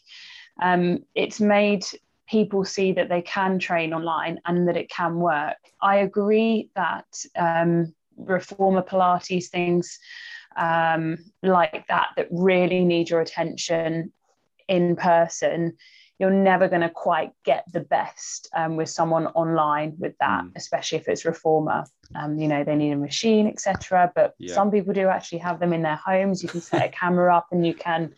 [0.62, 1.84] um, it's made
[2.32, 5.58] people see that they can train online and that it can work.
[5.82, 7.06] I agree that
[7.36, 10.00] um, reformer Pilates, things
[10.56, 14.14] um, like that, that really need your attention
[14.70, 15.76] in person,
[16.22, 20.52] you're never going to quite get the best um, with someone online with that, mm.
[20.56, 21.84] especially if it's reformer.
[22.14, 24.12] Um, you know, they need a machine, etc.
[24.14, 24.54] But yeah.
[24.54, 26.44] some people do actually have them in their homes.
[26.44, 28.14] You can set a camera up and you can,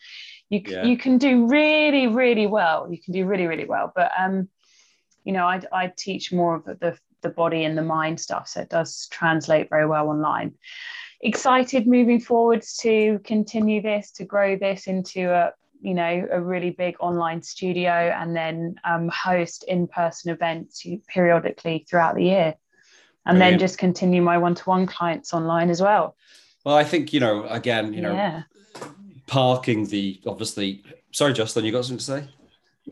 [0.49, 0.83] you yeah.
[0.83, 2.91] you can do really really well.
[2.91, 3.93] You can do really really well.
[3.95, 4.49] But um,
[5.23, 8.49] you know, I I teach more of the the body and the mind stuff.
[8.49, 10.55] So it does translate very well online.
[11.21, 16.71] Excited moving forwards to continue this, to grow this into a you know a really
[16.71, 22.55] big online studio and then um, host in-person events periodically throughout the year
[23.25, 23.39] and Brilliant.
[23.39, 26.15] then just continue my one-to-one clients online as well
[26.63, 28.43] well i think you know again you know yeah.
[29.27, 32.27] parking the obviously sorry justin you got something to say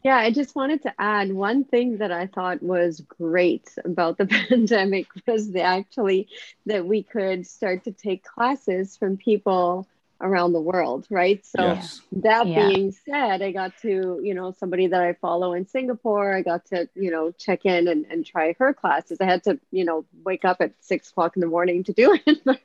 [0.03, 4.25] yeah, I just wanted to add one thing that I thought was great about the
[4.49, 6.29] pandemic was the actually
[6.65, 9.87] that we could start to take classes from people
[10.21, 11.45] around the world, right?
[11.45, 12.01] So yes.
[12.13, 12.67] that yeah.
[12.67, 16.65] being said, I got to, you know, somebody that I follow in Singapore, I got
[16.67, 19.19] to, you know, check in and, and try her classes.
[19.19, 22.17] I had to, you know, wake up at six o'clock in the morning to do
[22.25, 22.61] it, but,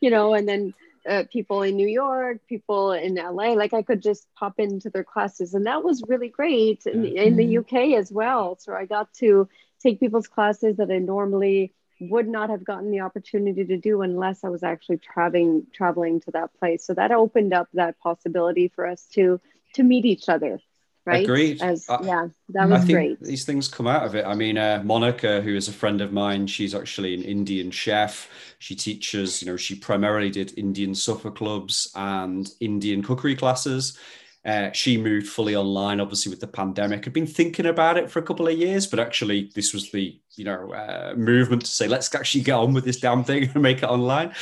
[0.00, 0.74] you know, and then
[1.08, 3.52] uh, people in New York, people in LA.
[3.52, 7.36] Like I could just pop into their classes, and that was really great in, in
[7.36, 8.56] the UK as well.
[8.58, 9.48] So I got to
[9.80, 14.44] take people's classes that I normally would not have gotten the opportunity to do unless
[14.44, 16.84] I was actually traveling traveling to that place.
[16.84, 19.40] So that opened up that possibility for us to
[19.74, 20.60] to meet each other
[21.06, 21.24] right?
[21.24, 21.62] Agreed.
[21.62, 23.20] As I, yeah that was I think great.
[23.20, 24.26] these things come out of it.
[24.26, 28.28] I mean uh, monica who is a friend of mine she's actually an indian chef.
[28.58, 33.98] She teaches you know she primarily did indian supper clubs and indian cookery classes
[34.46, 37.04] uh, she moved fully online, obviously with the pandemic.
[37.04, 40.20] Had been thinking about it for a couple of years, but actually this was the
[40.36, 43.62] you know uh, movement to say let's actually get on with this damn thing and
[43.62, 44.32] make it online.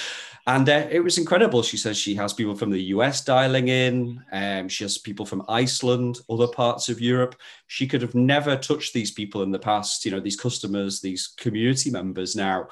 [0.47, 1.63] And uh, it was incredible.
[1.63, 4.23] She says she has people from the US dialing in.
[4.31, 7.37] Um, she has people from Iceland, other parts of Europe.
[7.67, 11.29] She could have never touched these people in the past, you know, these customers, these
[11.39, 12.69] community members now.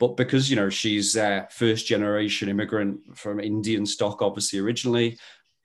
[0.00, 5.16] But because, you know, she's a first generation immigrant from Indian stock, obviously, originally,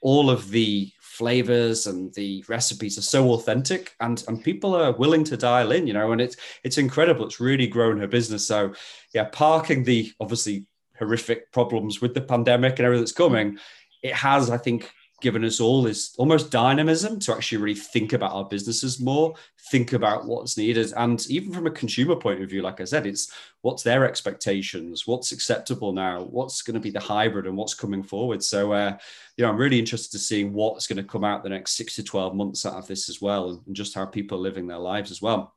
[0.02, 5.24] all of the flavors and the recipes are so authentic and and people are willing
[5.24, 7.26] to dial in you know and it's it's incredible.
[7.26, 8.46] It's really grown her business.
[8.48, 8.74] So
[9.14, 10.66] yeah parking the obviously
[10.98, 13.58] horrific problems with the pandemic and everything that's coming
[14.04, 18.34] it has i think given us all this almost dynamism to actually really think about
[18.34, 19.34] our businesses more,
[19.72, 20.94] think about what's needed.
[20.96, 25.08] And even from a consumer point of view, like I said, it's what's their expectations,
[25.08, 28.44] what's acceptable now, what's going to be the hybrid and what's coming forward.
[28.44, 28.96] So, uh,
[29.36, 31.96] you know, I'm really interested to see what's going to come out the next six
[31.96, 34.78] to 12 months out of this as well, and just how people are living their
[34.78, 35.56] lives as well.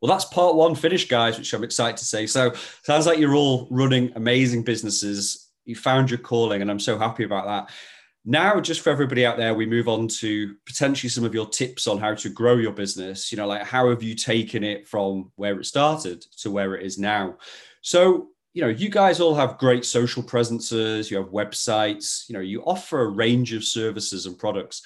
[0.00, 2.26] Well, that's part one finished, guys, which I'm excited to say.
[2.26, 5.50] So, sounds like you're all running amazing businesses.
[5.64, 7.74] You found your calling, and I'm so happy about that.
[8.24, 11.88] Now, just for everybody out there, we move on to potentially some of your tips
[11.88, 13.32] on how to grow your business.
[13.32, 16.86] You know, like how have you taken it from where it started to where it
[16.86, 17.36] is now?
[17.80, 22.40] So, you know, you guys all have great social presences, you have websites, you know,
[22.40, 24.82] you offer a range of services and products.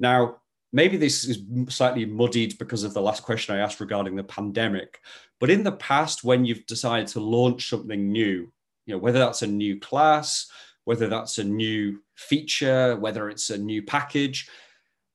[0.00, 0.38] Now,
[0.72, 4.98] maybe this is slightly muddied because of the last question I asked regarding the pandemic,
[5.38, 8.50] but in the past, when you've decided to launch something new,
[8.86, 10.50] you know, whether that's a new class,
[10.84, 14.48] whether that's a new feature, whether it's a new package.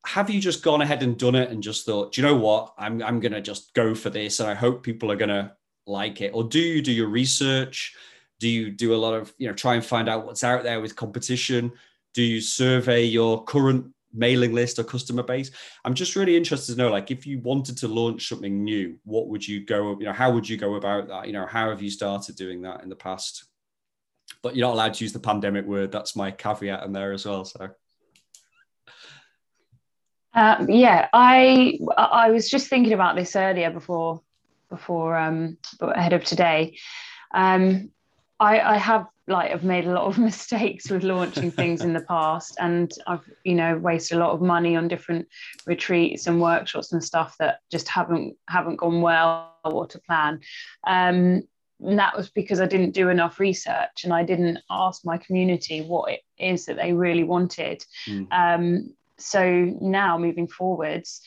[0.06, 2.74] Have you just gone ahead and done it and just thought, do you know what?
[2.78, 5.54] I'm, I'm going to just go for this and I hope people are going to
[5.88, 6.32] like it?
[6.34, 7.96] Or do you do your research?
[8.40, 10.82] Do you do a lot of, you know, try and find out what's out there
[10.82, 11.72] with competition?
[12.14, 15.52] Do you survey your current mailing list or customer base?
[15.84, 19.28] I'm just really interested to know, like, if you wanted to launch something new, what
[19.28, 21.28] would you go, you know, how would you go about that?
[21.28, 23.46] You know, how have you started doing that in the past?
[24.42, 25.92] But you're not allowed to use the pandemic word.
[25.92, 27.46] That's my caveat in there as well.
[27.46, 27.70] So.
[30.34, 34.22] Uh, yeah, I I was just thinking about this earlier before
[34.70, 36.78] before um ahead of today.
[37.34, 37.92] Um,
[38.40, 42.02] I, I have like I've made a lot of mistakes with launching things in the
[42.02, 45.28] past, and I've you know wasted a lot of money on different
[45.66, 50.42] retreats and workshops and stuff that just haven't haven't gone well or to plan.
[50.86, 51.44] Um,
[51.82, 55.82] and that was because I didn't do enough research and I didn't ask my community
[55.82, 57.86] what it is that they really wanted.
[58.08, 58.28] Mm.
[58.32, 61.22] Um, so now moving forwards,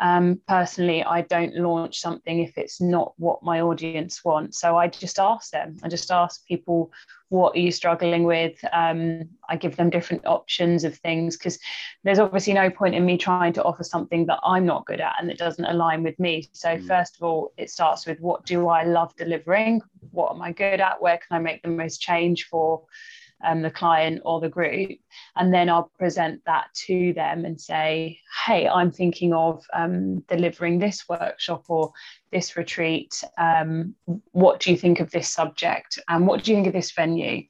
[0.00, 4.58] um, personally, I don't launch something if it's not what my audience wants.
[4.58, 5.76] So I just ask them.
[5.82, 6.90] I just ask people,
[7.28, 8.58] what are you struggling with?
[8.72, 11.58] Um, I give them different options of things because
[12.02, 15.16] there's obviously no point in me trying to offer something that I'm not good at
[15.18, 16.48] and that doesn't align with me.
[16.52, 16.86] So mm.
[16.86, 19.82] first of all, it starts with what do I love delivering?
[20.12, 21.02] What am I good at?
[21.02, 22.82] Where can I make the most change for?
[23.44, 24.98] Um, the client or the group,
[25.36, 30.78] and then I'll present that to them and say, "Hey, I'm thinking of um, delivering
[30.78, 31.92] this workshop or
[32.32, 33.22] this retreat.
[33.38, 33.94] Um,
[34.32, 35.98] what do you think of this subject?
[36.08, 37.44] And what do you think of this venue?"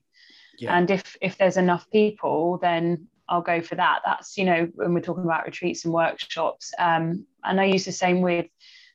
[0.59, 0.76] Yeah.
[0.76, 4.00] And if if there's enough people, then I'll go for that.
[4.05, 6.72] That's you know when we're talking about retreats and workshops.
[6.79, 8.46] Um, and I use the same with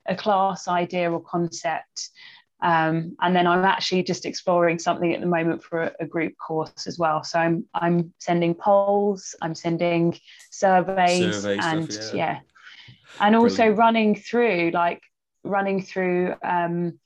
[0.05, 2.09] a class idea or concept.
[2.61, 6.33] Um, and then I'm actually just exploring something at the moment for a, a, group
[6.37, 7.23] course as well.
[7.23, 10.17] So I'm I'm sending polls, I'm sending
[10.51, 12.39] surveys, Survey and stuff, yeah.
[12.39, 12.39] yeah.
[13.19, 15.01] and also running through like
[15.43, 16.35] running through.
[16.43, 16.99] Um,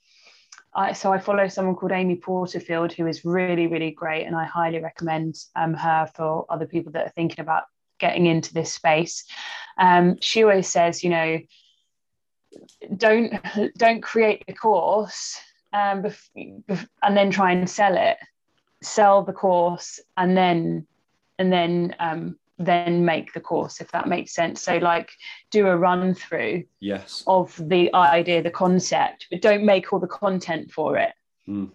[0.72, 4.44] I, so I follow someone called Amy Porterfield who is really really great, and I
[4.44, 7.64] highly recommend um, her for other people that are thinking about
[7.98, 9.24] getting into this space.
[9.78, 11.40] Um, she always says, you know
[12.96, 13.32] don't
[13.76, 15.38] don't create the course
[15.72, 18.16] um, and then try and sell it.
[18.82, 20.86] Sell the course and then
[21.38, 24.62] and then um, then make the course if that makes sense.
[24.62, 25.10] So like
[25.50, 27.24] do a run through yes.
[27.26, 31.12] of the idea the concept but don't make all the content for it.
[31.48, 31.70] Mm.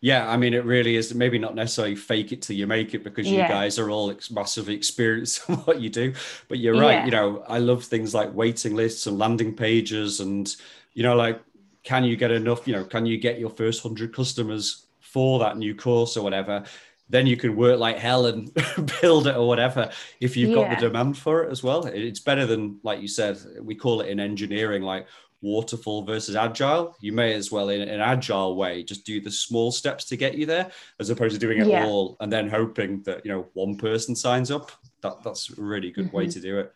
[0.00, 3.04] Yeah, I mean, it really is maybe not necessarily fake it till you make it
[3.04, 3.42] because yeah.
[3.42, 6.14] you guys are all ex- massively experienced in what you do.
[6.48, 6.98] But you're right.
[6.98, 7.04] Yeah.
[7.04, 10.54] You know, I love things like waiting lists and landing pages, and
[10.94, 11.40] you know, like,
[11.82, 12.66] can you get enough?
[12.66, 16.64] You know, can you get your first hundred customers for that new course or whatever?
[17.10, 18.54] then you can work like hell and
[19.02, 21.84] build it or whatever if you've got the demand for it as well.
[21.84, 25.08] It's better than, like you said, we call it in engineering, like
[25.42, 26.96] waterfall versus agile.
[27.00, 30.34] You may as well, in an agile way, just do the small steps to get
[30.36, 31.86] you there, as opposed to doing it Yeah.
[31.86, 34.70] all and then hoping that you know one person signs up.
[35.02, 36.32] That that's a really good way Mhm.
[36.34, 36.72] to do it.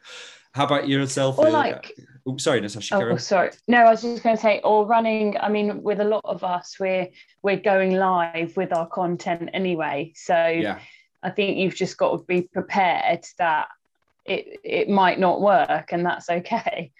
[0.52, 1.38] How about yourself?
[1.38, 1.92] Or like-
[2.26, 2.94] oh, sorry, Natasha.
[2.96, 3.50] Oh, sorry.
[3.66, 5.36] No, I was just going to say, or running.
[5.38, 7.08] I mean, with a lot of us, we're
[7.42, 10.12] we're going live with our content anyway.
[10.14, 10.78] So yeah,
[11.22, 13.68] I think you've just got to be prepared that
[14.24, 16.92] it it might not work, and that's okay.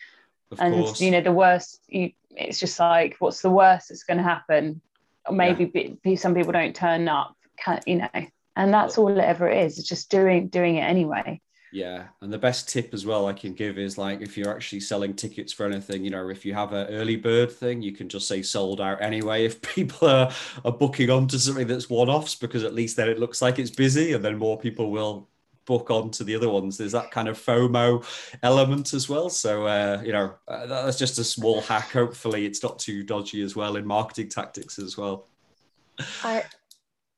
[0.55, 1.01] Of and course.
[1.01, 1.81] you know, the worst.
[1.89, 4.81] You, it's just like, what's the worst that's going to happen?
[5.27, 7.37] Or maybe be, be- some people don't turn up.
[7.57, 8.09] Can, you know,
[8.57, 9.79] and that's all it ever is.
[9.79, 11.41] It's just doing doing it anyway.
[11.73, 14.79] Yeah, and the best tip as well I can give is like if you're actually
[14.79, 18.09] selling tickets for anything, you know, if you have an early bird thing, you can
[18.09, 19.45] just say sold out anyway.
[19.45, 20.31] If people are,
[20.65, 23.71] are booking onto something that's one offs, because at least then it looks like it's
[23.71, 25.29] busy, and then more people will
[25.67, 26.77] book on to the other ones.
[26.79, 28.05] There's that kind of FOMO
[28.43, 29.31] element as well.
[29.31, 31.91] So, uh, you know, uh, that's just a small hack.
[31.93, 35.29] Hopefully, it's not too dodgy as well in marketing tactics as well.
[36.23, 36.45] I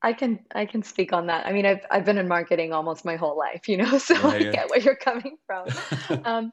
[0.02, 1.46] I can I can speak on that.
[1.46, 4.30] I mean, I've I've been in marketing almost my whole life, you know, so Yeah,
[4.30, 4.52] I yeah.
[4.52, 5.72] get where you're coming from.
[6.24, 6.52] Um,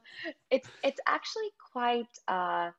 [0.50, 2.70] it's it's actually quite uh,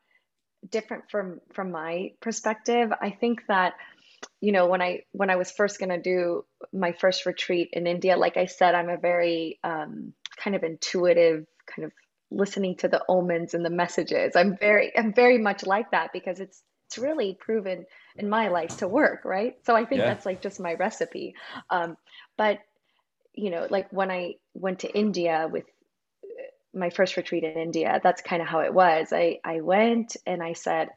[0.69, 2.91] different from from my perspective.
[3.01, 3.73] I think that,
[4.45, 7.87] you know, when I when I was first going to do my first retreat in
[7.87, 11.91] India, like I said, I'm a very um, kind of intuitive kind of
[12.29, 14.35] listening to the omens and the messages.
[14.35, 17.87] I'm very I'm very much like that because it's it's really proven
[18.19, 19.55] in my life to work, right?
[19.65, 20.09] So I think Yeah.
[20.09, 21.33] that's like just my recipe.
[21.71, 21.97] Um,
[22.37, 22.59] but
[23.33, 25.65] you know, like when I went to India with
[26.71, 29.11] my first retreat in India, that's kind of how it was.
[29.11, 30.89] I I went and I said,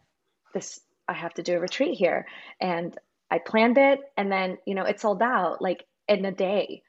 [0.53, 2.27] this I have to do a retreat here,
[2.61, 2.95] and
[3.31, 6.83] I planned it, and then you know it sold out like in a day,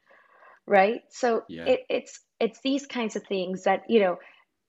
[0.66, 1.02] right?
[1.10, 1.64] So Yeah.
[1.66, 4.18] it, it's it's these kinds of things that you know.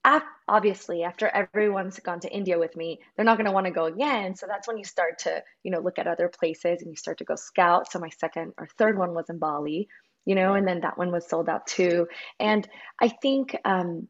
[0.04, 3.72] af- Obviously, after everyone's gone to India with me, they're not going to want to
[3.72, 4.36] go again.
[4.36, 7.18] So that's when you start to, you know, look at other places and you start
[7.18, 7.90] to go scout.
[7.90, 9.88] So my second or third one was in Bali,
[10.26, 12.08] you know, and then that one was sold out too.
[12.40, 12.68] And
[13.00, 14.08] I think um,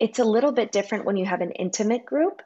[0.00, 2.42] it's a little bit different when you have an intimate group,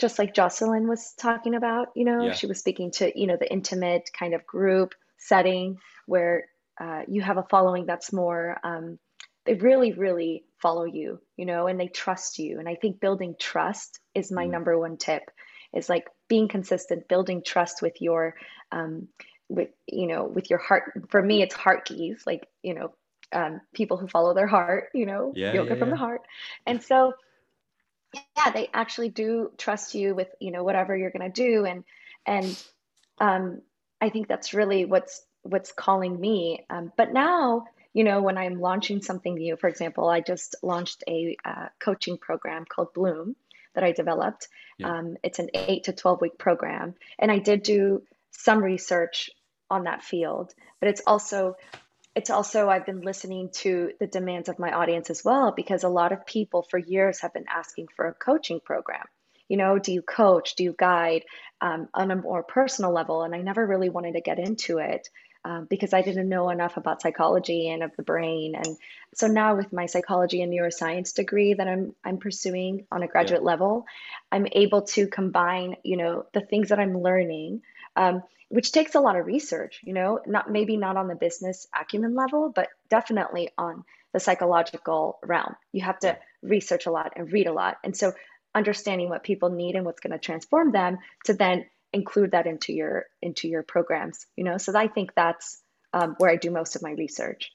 [0.00, 1.88] just like Jocelyne was talking about.
[1.94, 2.32] You know, Yeah.
[2.32, 6.46] she was speaking to, you know, the intimate kind of group setting where
[6.80, 8.98] uh, you have a following that's more, um,
[9.44, 12.58] they really, really follow you, you know, and they trust you.
[12.58, 14.50] And I think building trust is my Mm.
[14.50, 15.22] number one tip
[15.72, 18.34] is like being consistent, building trust with your,
[18.72, 19.08] um,
[19.48, 20.92] with, you know, with your heart.
[21.10, 22.92] For me, it's heart keys, like, you know,
[23.32, 26.22] um, people who follow their heart, you know, Yeah, yoga yeah, from the heart.
[26.66, 27.14] And so,
[28.36, 31.64] yeah, they actually do trust you with, you know, whatever you're going to do.
[31.64, 31.84] And,
[32.24, 32.64] and,
[33.18, 33.62] um,
[34.00, 36.66] I think that's really what's, what's calling me.
[36.68, 41.02] Um, but now, you know, when I'm launching something new, for example, I just launched
[41.08, 43.36] a uh, coaching program called Bloom
[43.74, 44.48] that I developed.
[44.78, 44.98] Yeah.
[44.98, 46.94] Um, it's an eight to 12 week program.
[47.18, 48.02] And I did do
[48.32, 49.30] some research
[49.70, 51.56] on that field, but it's also
[52.16, 55.88] it's also I've been listening to the demands of my audience as well because a
[55.90, 59.04] lot of people for years have been asking for a coaching program.
[59.48, 60.56] You know, do you coach?
[60.56, 61.24] Do you guide
[61.60, 63.22] um, on a more personal level?
[63.22, 65.08] And I never really wanted to get into it
[65.44, 68.54] um, because I didn't know enough about psychology and of the brain.
[68.56, 68.78] And
[69.14, 73.44] so now with my psychology and neuroscience degree that I'm I'm pursuing on a graduate
[73.44, 73.84] level,
[74.32, 77.60] I'm able to combine, you know, the things that I'm learning.
[77.96, 81.66] Um, which takes a lot of research, you know, not maybe not on the business
[81.74, 85.56] acumen level, but definitely on the psychological realm.
[85.72, 87.78] You have to research a lot and read a lot.
[87.82, 88.12] And so
[88.54, 92.72] understanding what people need and what's going to transform them to then include that into
[92.72, 94.58] your into your programs, you know.
[94.58, 95.60] So I think that's
[95.92, 97.50] um, where I do most of my research.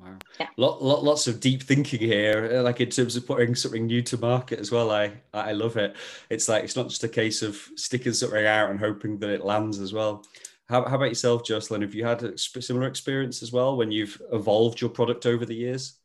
[0.00, 0.16] But Wow.
[0.40, 0.48] Yeah.
[0.56, 4.02] Lot, lot, lots of deep thinking here, uh, like in terms of putting something new
[4.02, 4.90] to market as well.
[4.90, 5.96] I, I love it.
[6.30, 9.44] It's like, it's not just a case of sticking something out and hoping that it
[9.44, 10.24] lands as well.
[10.68, 11.82] How, how about yourself, Jocelyne?
[11.82, 15.54] Have you had a similar experience as well when you've evolved your product over the
[15.54, 15.98] years?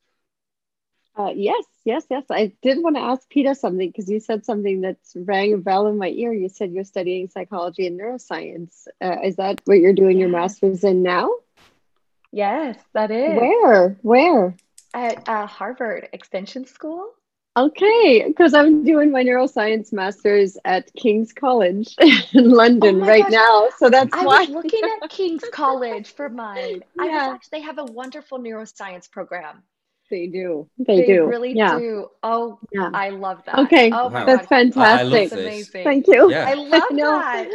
[1.17, 2.23] Uh, yes, yes, yes.
[2.29, 5.87] I did want to ask Pita something because you said something that rang a bell
[5.87, 6.31] in my ear.
[6.31, 8.87] You said you're studying psychology and neuroscience.
[9.01, 11.29] Uh, is that what you're doing your master's in now?
[12.31, 13.97] Yes, that is Where?
[14.01, 14.55] Where?
[14.93, 17.13] at uh, Harvard Extension School.
[17.57, 21.95] Okay, because I'm doing my neuroscience master's at King's College
[22.33, 23.31] in London Oh right gosh.
[23.31, 23.67] now.
[23.77, 24.39] So that's why I why.
[24.39, 26.83] was looking at King's College for mine.
[26.97, 27.27] I was Yeah.
[27.27, 29.63] actually, they have a wonderful neuroscience program.
[30.09, 30.67] They do.
[30.79, 31.25] They, They do.
[31.27, 31.77] really yeah.
[31.77, 32.07] do.
[32.23, 32.89] Oh, Yeah.
[32.93, 33.59] I love that.
[33.59, 33.91] Okay.
[33.93, 34.25] Oh Wow.
[34.25, 34.99] That's fantastic.
[34.99, 35.83] I love That's amazing.
[35.83, 36.31] Thank you.
[36.31, 36.47] Yeah.
[36.47, 37.19] I love know.
[37.19, 37.47] that.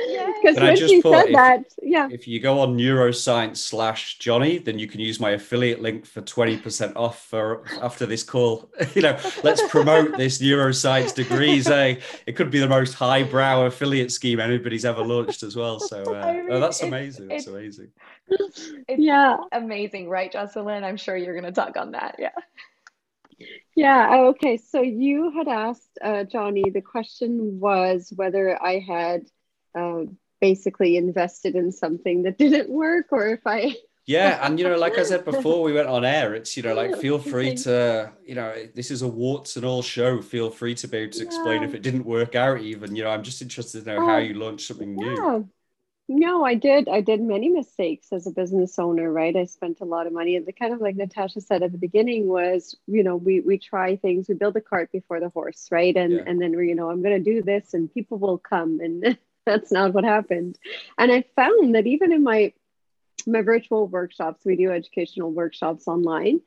[0.43, 2.09] Because Can when she put, said if- that, yeah.
[2.11, 6.23] If you go on neuroscience slash Jonny, then you can use my affiliate link for
[6.23, 8.71] 20% off for after this call.
[8.95, 11.67] you know, let's promote this neuroscience degrees.
[11.69, 11.97] Eh?
[12.27, 15.81] It could be the most highbrow affiliate scheme anybody's ever launched as well.
[15.81, 17.29] So uh, I oh, that's it's- amazing.
[17.29, 17.89] That's it's- amazing.
[18.29, 19.37] It's Yeah.
[19.53, 20.85] amazing, right, Jocelyne?
[20.85, 22.17] I'm sure you're going to talk on that.
[22.19, 22.31] Yeah.
[23.75, 24.17] Yeah.
[24.29, 24.57] Okay.
[24.57, 29.27] So you had asked uh, Jonny, the question was whether I had
[29.77, 30.05] uh,
[30.41, 33.75] basically invested in something that didn't work or if I.
[34.07, 36.35] Yeah, and you know, like I said before, we went on air.
[36.35, 39.81] It's you know, like feel free to, you know, this is a warts and all
[39.81, 40.21] show.
[40.21, 41.69] Feel free to be able to explain Yeah.
[41.69, 42.61] if it didn't work out.
[42.61, 45.49] Even you know, I'm just interested to know how Oh, you launched something new.
[46.09, 46.89] No, I did.
[46.89, 49.35] I did many mistakes as a business owner, right?
[49.35, 50.37] I spent a lot of money.
[50.37, 53.59] And the kind of like Natasha said at the beginning was, you know, we we
[53.59, 55.97] try things, we build the cart before the horse, right?
[55.97, 56.25] And Yeah.
[56.27, 58.81] and then we, you know, I'm gonna do this and people will come.
[58.81, 60.59] And that's not what happened.
[60.99, 62.53] And I found that even in my
[63.27, 66.41] my virtual workshops, we do educational workshops online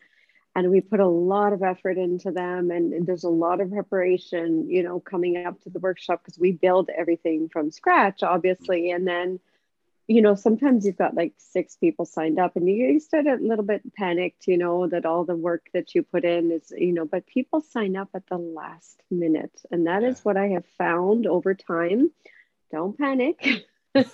[0.57, 4.69] and we put a lot of effort into them and there's a lot of preparation
[4.69, 8.91] you know coming up to the workshop because we build everything from scratch obviously.
[8.91, 9.39] And then
[10.07, 13.35] you know sometimes you've got like six people signed up and you, you start a
[13.35, 16.93] little bit panicked you know that all the work that you put in is you
[16.93, 20.23] know but people sign up at the last minute and that is Yeah.
[20.23, 22.11] what i have found over time.
[22.71, 23.65] Don't panic.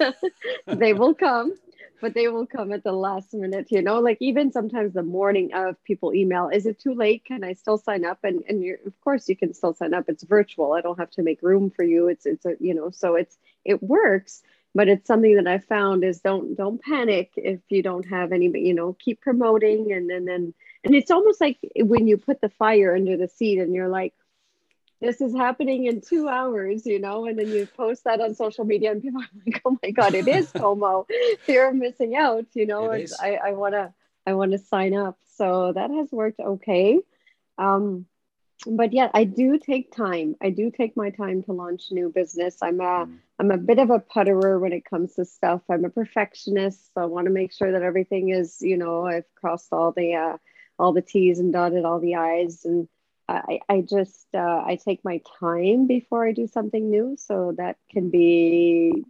[0.71, 1.53] They will come
[2.01, 3.99] but they will come at the last minute you know?
[3.99, 7.25] Like even sometimes the morning of people email is it too late?
[7.25, 8.19] Can i still sign up?
[8.23, 10.05] And and you're of course you can still sign up.
[10.07, 10.73] It's virtual.
[10.73, 12.07] I don't have to make room for you.
[12.07, 14.41] It's it's a you know so it's it works
[14.75, 18.51] but it's something that i found is don't don't panic if you don't have any
[18.59, 20.53] you know keep promoting and then then
[20.83, 24.13] and it's almost like when you put the fire under the seat and you're like
[25.01, 28.63] this is happening in two hours, you know, and then you post that on social
[28.65, 31.05] media and people are like, oh my God, it is FOMO.
[31.47, 33.13] You're missing out, you know, It and.
[33.19, 33.93] I, I wanna
[34.25, 35.17] I wanna sign up.
[35.35, 36.99] So that has worked okay.
[37.57, 38.05] Um,
[38.65, 40.35] but yeah, I do take time.
[40.41, 42.57] I do take my time to launch new business.
[42.61, 43.19] I'm a Mm.
[43.39, 45.61] I'm a bit of a putterer when it comes to stuff.
[45.69, 49.25] I'm a perfectionist, so I want to make sure that everything is, you know, I've
[49.35, 50.37] crossed all the uh,
[50.79, 52.87] all the T's and dotted all the I's, and
[53.27, 57.77] I I just uh, I take my time before I do something new, so that
[57.89, 59.03] can be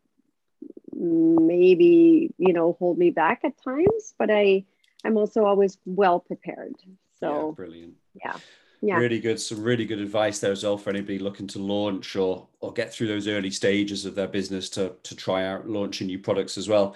[0.95, 4.65] maybe you know hold me back at times, but I
[5.03, 6.75] I'm also always well prepared.
[6.85, 7.95] yeah, So brilliant.
[8.13, 8.37] yeah,
[8.81, 8.97] yeah.
[8.97, 9.39] Really good.
[9.39, 12.93] Some really good advice there as well for anybody looking to launch or or get
[12.93, 16.69] through those early stages of their business to to try out launching new products as
[16.69, 16.95] well.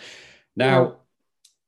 [0.55, 0.97] Now,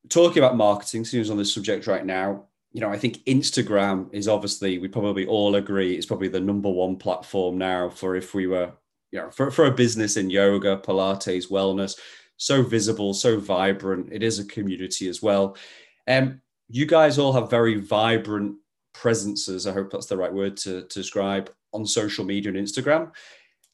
[0.09, 2.45] talking about marketing, seems on this subject right now.
[2.71, 6.69] You know, I think Instagram is obviously we probably all agree it's probably the number
[6.69, 8.71] one platform now for if we were
[9.11, 11.97] you know for, for a business in yoga, Pilates, wellness.
[12.37, 14.13] So visible, so vibrant.
[14.13, 15.57] It is a community as well.
[16.07, 18.55] Um, you guys all have very vibrant
[18.93, 19.67] presences.
[19.67, 23.11] I hope that's the right word to, to describe on social media and Instagram.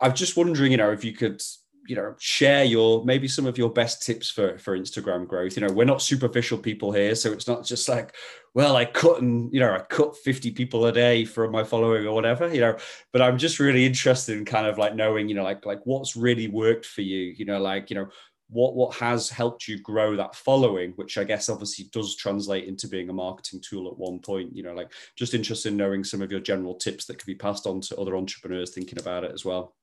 [0.01, 1.41] I'm just wondering, you know, if you could,
[1.87, 5.55] you know, share your maybe some of your best tips for for Instagram growth.
[5.55, 8.15] You know, we're not superficial people here, so it's not just like,
[8.53, 12.05] well, I cut and you know, I cut 50 people a day from my following
[12.05, 12.77] or whatever, you know.
[13.13, 16.15] But I'm just really interested in kind of like knowing, you know, like like what's
[16.15, 18.09] really worked for you, you know, like you know
[18.49, 22.87] what what has helped you grow that following which i guess obviously does translate into
[22.87, 26.21] being a marketing tool at one point you know like just interested in knowing some
[26.21, 29.31] of your general tips that could be passed on to other entrepreneurs thinking about it
[29.31, 29.75] as well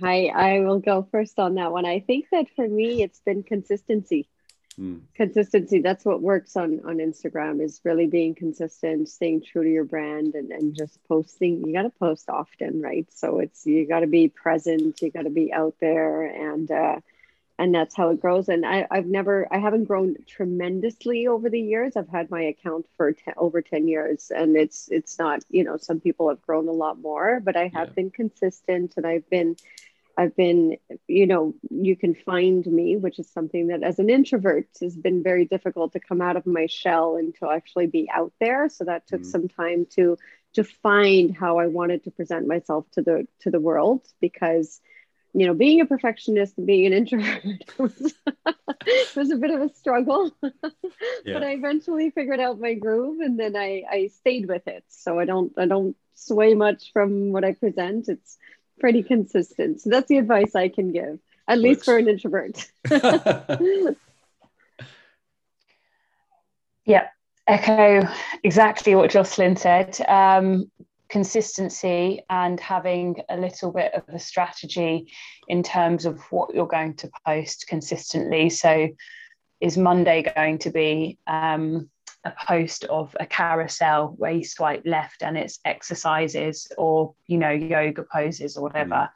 [0.00, 1.84] Hi, I will go first on that one.
[1.86, 4.28] I think that for me, it's been consistency.
[4.76, 4.98] Hmm.
[5.14, 5.80] Consistency.
[5.80, 10.34] That's what works on on Instagram is really being consistent, staying true to your brand,
[10.34, 11.64] and and just posting.
[11.66, 13.06] You got to post often, right?
[13.12, 15.00] So it's you got to be present.
[15.02, 17.00] You got to be out there, and uh,
[17.58, 18.48] and that's how it grows.
[18.48, 21.96] And I I've never I haven't grown tremendously over the years.
[21.96, 26.00] I've had my account for over ten years, and it's it's not you know some
[26.00, 27.94] people have grown a lot more, but I have Yeah.
[27.94, 29.56] been consistent, and I've been
[30.16, 30.76] I've been,
[31.08, 35.22] you know, you can find me, which is something that as an introvert has been
[35.22, 38.68] very difficult to come out of my shell and to actually be out there.
[38.68, 39.30] So that took Mhm.
[39.30, 40.16] some time to
[40.54, 44.80] to find how I wanted to present myself to the to the world because
[45.34, 47.44] you know being a perfectionist and being an introvert
[47.78, 48.14] was,
[49.14, 50.30] was a bit of a struggle
[51.24, 51.32] Yeah.
[51.32, 55.18] but i eventually figured out my groove and then i i stayed with it so
[55.18, 58.36] i don't i don't sway much from what i present it's
[58.78, 61.18] pretty consistent so that's the advice i can give
[61.48, 62.70] at least for an introvert
[66.86, 67.08] Yeah.
[67.46, 68.08] echo
[68.42, 70.00] exactly what Jocelyne said.
[70.08, 70.70] Um,
[71.08, 75.12] consistency and having a little bit of a strategy
[75.46, 78.50] in terms of what you're going to post consistently.
[78.50, 78.88] So,
[79.60, 81.88] is Monday going to be um,
[82.26, 87.50] a post of a carousel where you swipe left and it's exercises or you know
[87.50, 88.94] yoga poses or whatever?
[88.94, 89.10] Mm.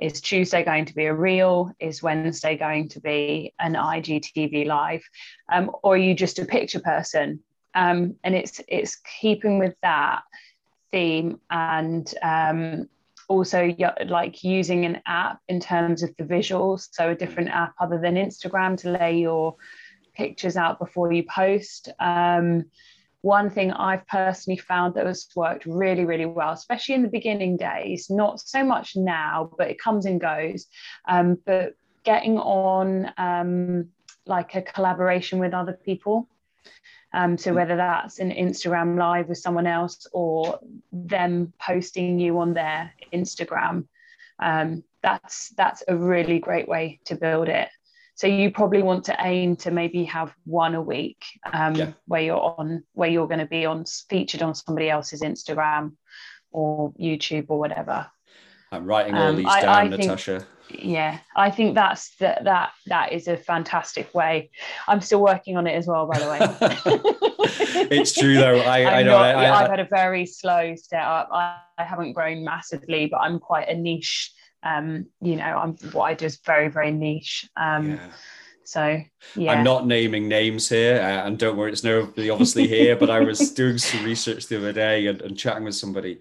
[0.00, 1.72] Is Tuesday going to be a reel?
[1.78, 5.02] Is Wednesday going to be an IGTV live?
[5.52, 7.40] Um, or are you just a picture person?
[7.74, 10.22] Um, and it's it's keeping with that
[10.92, 12.88] theme and um,
[13.28, 13.72] also
[14.06, 18.16] like using an app in terms of the visuals so a different app other than
[18.16, 19.54] instagram to lay your
[20.20, 22.66] pictures out before you post um,
[23.22, 27.56] one thing I've personally found that has worked really, really well, especially in the beginning
[27.56, 30.66] days, not so much now, but it comes and goes.
[31.06, 33.88] Um, but getting on um,
[34.26, 36.28] like a collaboration with other people.
[37.12, 40.60] Um, so whether that's an Instagram live with someone else or
[40.92, 43.86] them posting you on their Instagram,
[44.38, 47.68] um, that's that's a really great way to build it.
[48.20, 51.92] So you probably want to aim to maybe have one a week um, yeah.
[52.06, 55.92] where you're on where you're going to be on featured on somebody else's Instagram
[56.50, 58.06] or YouTube or whatever.
[58.72, 60.46] I'm writing all um, these down, I, I Natasha.
[60.68, 64.50] Think, yeah, I think that's that that that is a fantastic way.
[64.86, 66.38] I'm still working on it as well, by the way.
[67.90, 68.58] it's true though.
[68.58, 69.12] I, I know.
[69.12, 71.30] Not, I, have had a very slow setup.
[71.32, 74.34] I, I haven't grown massively, but I'm quite a niche.
[74.62, 77.48] Um, you know, I'm what I do is very very niche.
[77.56, 77.98] Um, yeah.
[78.64, 79.00] So
[79.34, 79.52] yeah.
[79.52, 82.94] I'm not naming names here, uh, and don't worry, it's nobody obviously here.
[82.94, 86.20] but I was doing some research the other day and, and chatting with somebody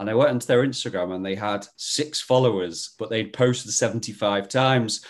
[0.00, 4.48] and I went into their Instagram and they had six followers, but they'd posted 75
[4.48, 5.04] times.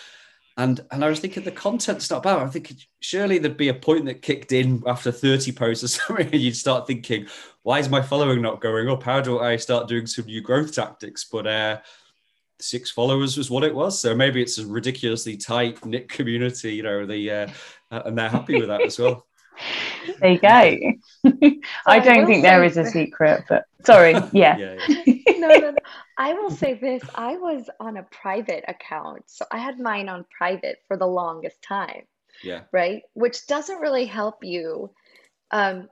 [0.57, 2.39] And and I was thinking the content's not bad.
[2.39, 6.27] I think surely there'd be a point that kicked in after 30 posts or something,
[6.27, 7.27] and you'd start thinking,
[7.63, 9.01] why is my following not going up?
[9.01, 11.23] How do I start doing some new growth tactics?
[11.23, 11.79] But uh,
[12.63, 13.99] six followers was what it was.
[13.99, 17.47] So maybe it's a ridiculously tight knit community, you know, the uh,
[17.91, 19.25] and they're happy with that as well.
[20.19, 21.59] There you go.
[21.85, 24.13] I don't think there is a secret, but sorry.
[24.31, 24.57] Yeah.
[24.57, 25.37] yeah, yeah.
[25.37, 25.77] no, no, no.
[26.17, 29.23] I will say this I was on a private account.
[29.27, 32.03] So I had mine on private for the longest time.
[32.43, 32.61] Yeah.
[32.71, 33.03] Right.
[33.13, 34.89] Which doesn't really help you
[35.51, 35.89] um,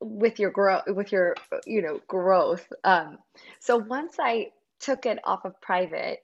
[0.00, 1.36] with your growth, with your,
[1.66, 2.70] you know, growth.
[2.84, 3.18] Um,
[3.60, 4.50] so once I
[4.82, 6.18] took it off of private,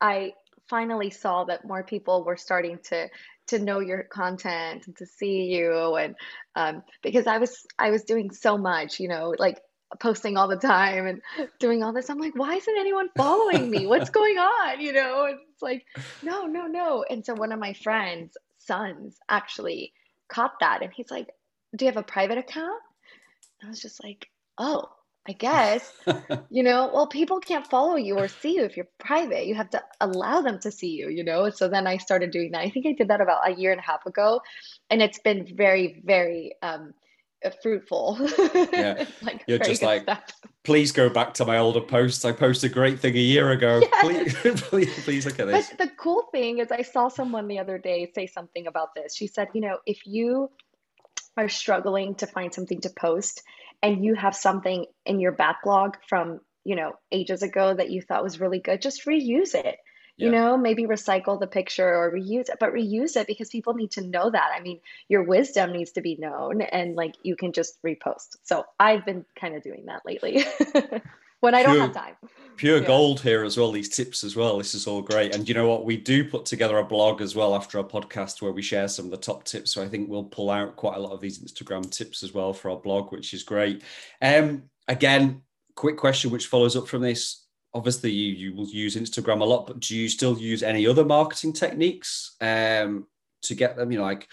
[0.00, 0.34] I
[0.68, 3.08] finally saw that more people were starting to
[3.48, 6.14] to know your content and to see you and
[6.54, 9.60] um, because i was i was doing so much you know like
[9.98, 11.20] posting all the time and
[11.58, 12.10] doing all this.
[12.10, 13.86] I'm like why isn't anyone following me?
[13.86, 14.80] What's going on?
[14.80, 15.84] You know and it's like
[16.22, 17.04] no no no.
[17.08, 19.92] And so one of my friends sons actually
[20.28, 21.28] caught that and he's like
[21.76, 22.80] do you have a private account?
[23.62, 24.88] I was just like oh
[25.28, 25.92] I guess,
[26.50, 29.46] you know, well, people can't follow you or see you if you're private.
[29.46, 31.48] You have to allow them to see you, you know?
[31.50, 32.62] So then I started doing that.
[32.62, 34.40] I think I did that about a year and a half ago.
[34.90, 36.92] And it's been very, very um,
[37.44, 38.18] uh, fruitful.
[38.72, 39.04] Yeah.
[39.22, 40.24] like, you're just like, stuff.
[40.64, 42.24] please go back to my older posts.
[42.24, 43.80] I posted a great thing a year ago.
[44.02, 44.34] Yes.
[44.40, 45.68] Please, please, please look at this.
[45.68, 49.14] But the cool thing is, I saw someone the other day say something about this.
[49.14, 50.50] She said, you know, if you
[51.36, 53.42] are struggling to find something to post,
[53.82, 58.22] and you have something in your backlog from you know ages ago that you thought
[58.22, 59.78] was really good just reuse it.
[60.18, 60.26] Yeah.
[60.26, 63.92] you know maybe recycle the picture or reuse it but reuse it because people need
[63.92, 64.50] to know that.
[64.54, 68.36] I mean your wisdom needs to be known and like you can just repost.
[68.42, 70.44] So i've been kind of doing that lately
[71.42, 72.14] when i don't have time.
[72.56, 72.86] pure yeah.
[72.86, 74.58] gold here as well these tips as well.
[74.58, 75.34] This is all great.
[75.34, 75.84] And you know what?
[75.84, 79.06] We do put together a blog as well after our podcast where we share some
[79.06, 79.72] of the top tips.
[79.72, 82.52] So i think we'll pull out quite a lot of these instagram tips as well
[82.52, 83.82] for our blog which is great.
[84.20, 85.42] Um again
[85.74, 87.46] quick question which follows up from this.
[87.74, 91.04] Obviously you, you will use instagram a lot but do you still use any other
[91.04, 93.06] marketing techniques um
[93.42, 93.90] to get them?
[93.90, 94.28] You know like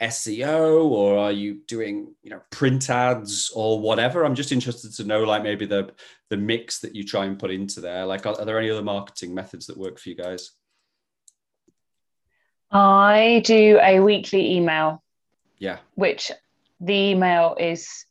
[0.00, 4.24] SEO or are you doing you know print ads or whatever?
[4.24, 5.92] I'm just interested to know like maybe the
[6.30, 8.06] the mix that you try and put into there.
[8.06, 10.52] Like are, are there any other marketing methods that work for you guys?
[12.70, 15.02] I do a weekly email.
[15.58, 15.78] Yeah.
[15.96, 16.30] Which
[16.80, 18.06] the email is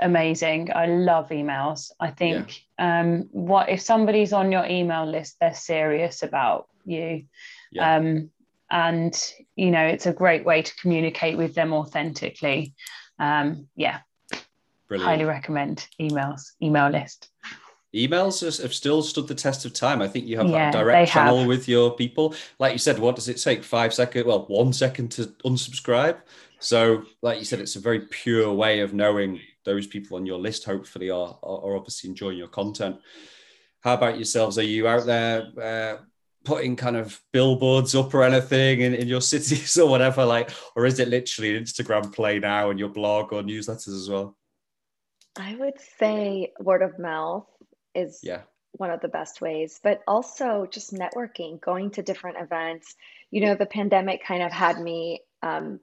[0.00, 0.70] amazing.
[0.74, 1.90] I love emails.
[2.00, 3.00] I think yeah.
[3.00, 7.24] um what if somebody's on your email list, they're serious about you.
[7.70, 7.96] Yeah.
[7.96, 8.30] Um
[8.70, 12.74] and you know it's a great way to communicate with them authentically
[13.18, 14.00] um, yeah
[14.88, 15.10] Brilliant.
[15.10, 17.28] highly recommend emails email list
[17.94, 21.10] emails have still stood the test of time i think you have yeah, that direct
[21.10, 21.48] channel have.
[21.48, 25.10] with your people like you said what does it take five second well one second
[25.10, 26.18] to unsubscribe
[26.60, 30.38] So, like you said, it's a very pure way of knowing those people on your
[30.38, 30.64] list.
[30.64, 32.96] Hopefully, are are obviously enjoying your content.
[33.80, 34.58] How about yourselves?
[34.58, 36.02] Are you out there uh,
[36.48, 40.24] putting kind of billboards up or anything in, in your cities or whatever?
[40.24, 44.08] Like, or is it literally an Instagram play now and your blog or newsletters as
[44.08, 44.34] well?
[45.36, 47.46] I would say word of mouth
[47.94, 48.40] is yeah
[48.72, 52.94] one of the best ways, but also just networking, going to different events.
[53.30, 55.80] You know, the pandemic kind of had me, um,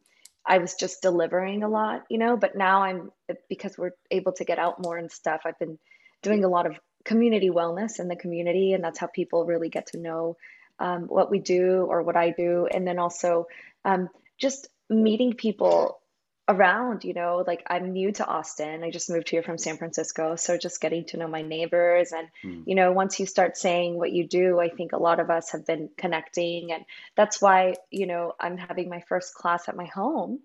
[0.48, 3.12] I was just delivering a lot, you know, but now I'm,
[3.50, 5.78] because we're able to get out more and stuff, I've been
[6.22, 9.88] doing a lot of community wellness in the community, and that's how people really get
[9.88, 10.38] to know
[10.80, 12.68] um, what we do or what I do.
[12.70, 13.48] And then also
[13.86, 16.00] um, just meeting people
[16.48, 20.36] around you know like i'm new to austin i just moved here from san francisco
[20.36, 22.64] so just getting to know my neighbors and mm.
[22.68, 25.52] you know once you start saying what you do i think a lot of us
[25.52, 26.86] have been connecting and
[27.16, 30.40] that's why you know i'm having my first class at my home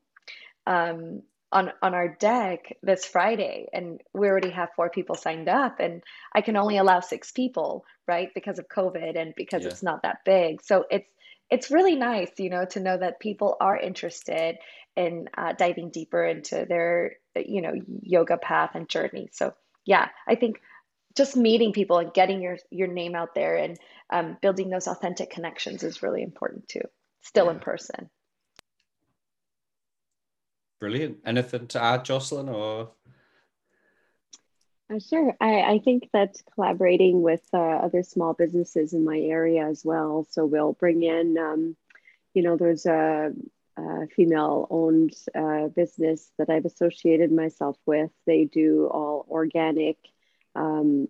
[0.67, 5.80] um, on on our deck this friday and we already have four people signed up
[5.80, 6.03] and
[6.34, 9.68] i can only allow six people right because of covid and because yeah.
[9.68, 11.09] it's not that big so it's
[11.51, 14.57] it's really nice, you know, to know that people are interested
[14.96, 17.72] in uh, diving deeper into their, you know,
[18.03, 19.28] yoga path and journey.
[19.32, 19.53] So
[19.84, 20.61] yeah, I think
[21.16, 23.78] just meeting people and getting your your name out there and
[24.11, 26.82] um, building those authentic connections is really important too.
[27.22, 27.53] Still yeah.
[27.53, 28.11] in person.
[30.81, 31.18] Brilliant.
[31.26, 32.91] Anything to add, Jocelyne, or?
[34.91, 35.37] Uh, sure.
[35.41, 40.26] I, I think that collaborating with uh, other small businesses in my area as well.
[40.31, 41.76] So we'll bring in, um,
[42.35, 43.31] you know, there's a,
[43.76, 48.11] a female owned uh, business that I've associated myself with.
[48.26, 49.99] They do all organic
[50.57, 51.09] um,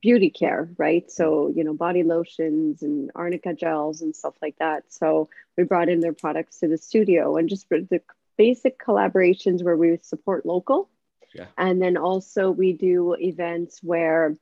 [0.00, 1.10] beauty care, right?
[1.10, 4.84] So, you know, body lotions and arnica gels and stuff like that.
[4.92, 8.00] So we brought in their products to the studio and just the
[8.36, 10.88] basic collaborations where we support local
[11.36, 11.46] yeah.
[11.58, 14.36] And then also we do events where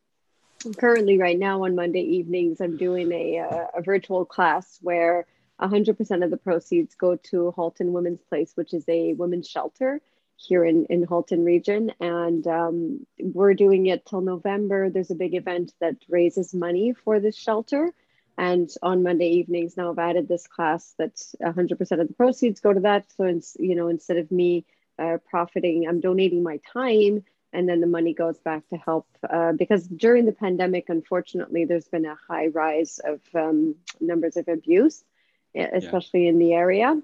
[0.79, 5.27] currently right now on Monday evenings, I'm doing a, a, a virtual class where
[5.61, 10.01] 100% of the proceeds go to Halton Women's Place, which is a women's shelter
[10.37, 11.93] here in, in Halton region.
[12.01, 14.89] And um, we're doing it till November.
[14.89, 17.93] There's a big event that raises money for this shelter.
[18.37, 22.73] And on Monday evenings, now I've added this class that 100% of the proceeds go
[22.73, 23.07] to that.
[23.17, 24.65] So, it's, you know, instead of me
[24.99, 25.87] uh, profiting.
[25.89, 29.07] I'm donating my time, and then the money goes back to help.
[29.29, 34.49] Uh, because during the pandemic, unfortunately, there's been a high rise of um, numbers of
[34.49, 35.05] abuse,
[35.55, 36.31] especially yeah.
[36.31, 37.01] in the area.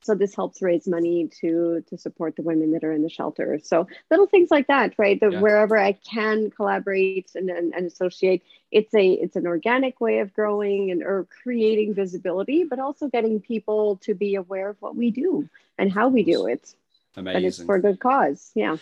[0.00, 3.58] So this helps raise money to to support the women that are in the shelter.
[3.62, 5.20] So little things like that, right?
[5.20, 5.40] That yeah.
[5.40, 10.32] wherever I can collaborate and, and, and associate, it's a it's an organic way of
[10.32, 15.10] growing and or creating visibility, but also getting people to be aware of what we
[15.10, 16.74] do and how we do it.
[17.16, 17.36] Amazing.
[17.36, 18.50] And it's for a good cause.
[18.54, 18.76] Yeah.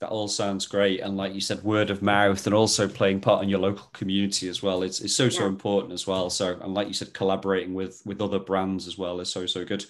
[0.00, 0.98] That all sounds great.
[0.98, 4.48] And like you said, word of mouth and also playing part in your local community
[4.48, 4.82] as well.
[4.82, 6.28] It's, it's so, so important as well.
[6.28, 9.64] So, and like you said, collaborating with, with other brands as well is so, so
[9.64, 9.86] good.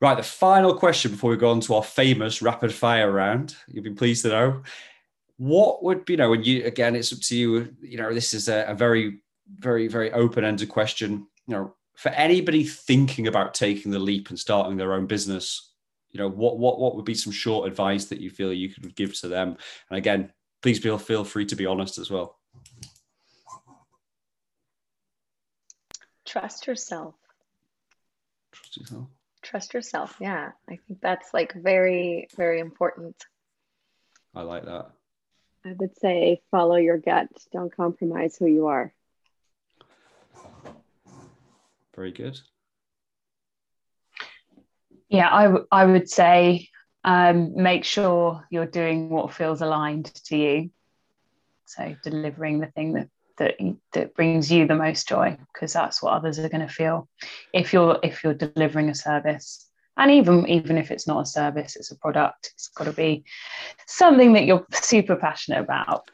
[0.00, 0.16] Right.
[0.16, 3.96] The final question before we go on to our famous rapid fire round, you've been
[3.96, 4.62] pleased to know.
[5.36, 8.48] What would you know, when you, again, it's up to you, you know, this is
[8.48, 9.20] a, a very,
[9.58, 11.26] very, very open ended question.
[11.46, 15.70] You know, for anybody thinking about taking the leap and starting their own business,
[16.12, 18.94] you know what what what would be some short advice that you feel you could
[18.94, 19.56] give to them
[19.88, 20.32] and again
[20.62, 22.38] please feel feel free to be honest as well
[26.24, 27.14] trust yourself
[28.52, 29.06] trust yourself
[29.42, 30.16] trust yourself.
[30.20, 30.52] Yeah.
[30.68, 33.16] I think that's like very very important.
[34.34, 34.90] I like that.
[35.64, 37.28] I would say follow your gut.
[37.52, 38.94] Don't compromise who you are.
[41.94, 42.40] Very good.
[45.08, 46.68] Yeah, I, w- I would say
[47.04, 50.70] um, make sure you're doing what feels aligned to you.
[51.66, 53.08] So delivering the thing that
[53.40, 53.56] that
[53.92, 57.08] that brings you the most joy, because that's what others are going to feel.
[57.52, 59.66] If you're if you're delivering a service,
[59.96, 62.52] and even even if it's not a service, it's a product.
[62.54, 63.24] It's got to be
[63.86, 66.10] something that you're super passionate about.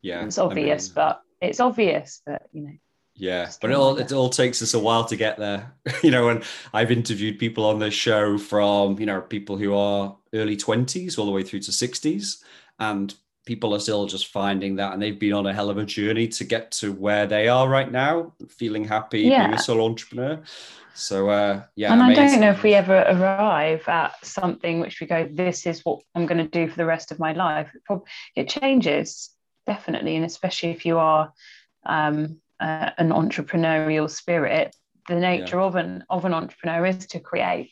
[0.00, 2.72] Yeah, it's obvious, I mean, but it's obvious, but you know
[3.18, 5.74] yeah, but it all it all takes us a while to get there.
[6.04, 10.16] you know, and I've interviewed people on this show from you know people who are
[10.32, 12.44] early twenties all the way through to sixties,
[12.78, 13.12] and
[13.48, 16.28] people are still just finding that, and they've been on a hell of a journey
[16.28, 19.46] to get to where they are right now, feeling happy, yeah.
[19.46, 20.38] being a solo entrepreneur.
[20.92, 22.22] So uh, yeah, and amazing.
[22.22, 26.00] I don't know if we ever arrive at something which we go, this is what
[26.14, 27.70] I'm going to do for the rest of my life.
[27.74, 29.30] It, probably, it changes
[29.66, 31.32] definitely, and especially if you are.
[31.86, 34.74] Um, uh, an entrepreneurial spirit,
[35.06, 35.62] the nature yeah.
[35.62, 37.70] of an of an entrepreneur is to create.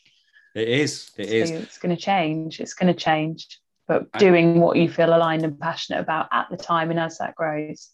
[0.55, 1.11] It is.
[1.17, 1.49] It is.
[1.49, 2.61] So it's going to change.
[2.61, 3.59] It's going to change.
[3.87, 7.35] But doing what you feel aligned and passionate about at the time and as that
[7.35, 7.89] grows.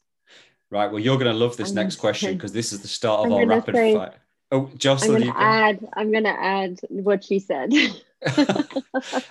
[0.71, 0.91] Right.
[0.91, 3.25] Well, you're going to love this I'm next question because this is the start of
[3.27, 4.15] I'm our rapid say, fire.
[4.51, 5.87] Oh, Jocelyne, I'm going to add.
[5.93, 7.71] I'm going to add what she said.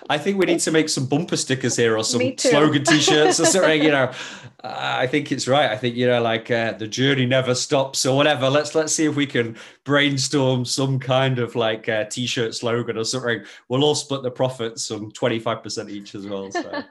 [0.09, 3.45] I think we need to make some bumper stickers here or some slogan T-shirts or
[3.45, 3.81] something.
[3.81, 4.11] You know,
[4.63, 5.71] uh, I think it's right.
[5.71, 8.49] I think you know, like uh, the journey never stops or whatever.
[8.49, 13.03] Let's let's see if we can brainstorm some kind of like uh, T-shirt slogan or
[13.03, 13.43] something.
[13.69, 16.51] We'll all split the profits, some twenty five percent each as well.
[16.51, 16.83] So.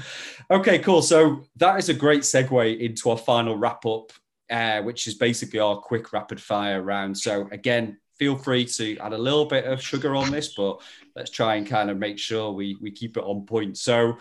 [0.50, 1.02] okay, cool.
[1.02, 4.12] So that is a great segue into our final wrap up,
[4.50, 7.18] uh, which is basically our quick rapid fire round.
[7.18, 10.80] So again, feel free to add a little bit of sugar on this, but
[11.14, 13.78] let's try and kind of make sure we we keep it on point.
[13.78, 14.18] So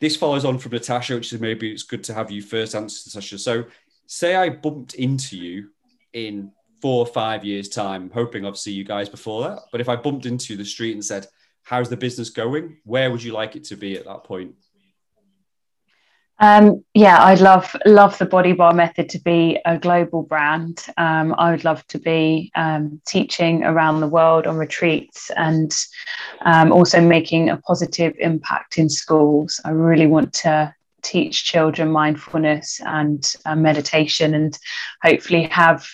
[0.00, 3.08] this follows on from Natasha, which is maybe it's good to have you first answer,
[3.08, 3.38] Natasha.
[3.38, 3.64] So
[4.06, 5.70] say I bumped into you
[6.12, 9.60] in four or five years' time, hoping I'd see you guys before that.
[9.72, 11.26] But if I bumped into the street and said,
[11.68, 12.78] How's the business going?
[12.84, 14.54] Where would you like it to be at that point?
[16.40, 20.86] Um, yeah, I'd love love the Body Barre method to be a global brand.
[20.96, 25.72] Um, I would love to be um, teaching around the world on retreats and
[26.42, 29.60] um, also making a positive impact in schools.
[29.64, 30.72] I really want to
[31.02, 34.56] teach children mindfulness and uh, meditation, and
[35.02, 35.84] hopefully have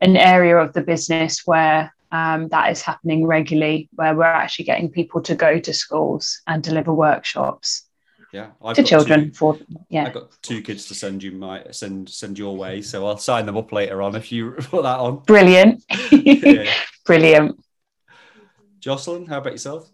[0.00, 4.90] an area of the business where um, that is happening regularly, where we're actually getting
[4.90, 7.87] people to go to schools and deliver workshops
[8.32, 9.58] yeah I've to children two, for
[9.88, 10.06] yeah.
[10.06, 13.46] I've got two kids to send you my send send your way so i'll sign
[13.46, 15.20] them up later on if you put that on.
[15.20, 15.82] Brilliant.
[16.10, 16.72] Yeah.
[17.06, 17.62] brilliant.
[18.80, 19.90] Jocelyne how about yourself?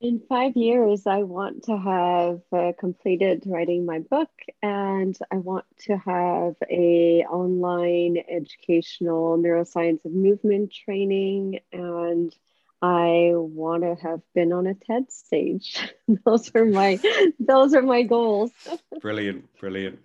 [0.00, 4.30] In five years i want to have uh, completed writing my book
[4.62, 12.34] and i want to have a online educational neuroscience of movement training and
[12.82, 15.78] I want to have been on a TED stage.
[16.24, 16.98] those are my
[17.38, 18.52] those are my goals.
[19.00, 20.04] brilliant, brilliant.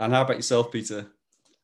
[0.00, 1.06] And how about yourself, Pita?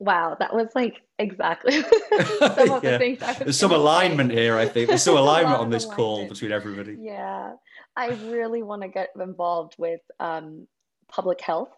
[0.01, 2.91] Wow, that was like exactly some of yeah.
[2.91, 3.39] the things.
[3.39, 4.37] There's some alignment say.
[4.37, 4.89] here, I think.
[4.89, 5.97] There's some alignment on this alignment.
[5.97, 6.97] call between everybody.
[7.01, 7.55] Yeah,
[7.97, 10.67] I really want to get involved with um,
[11.09, 11.71] public health.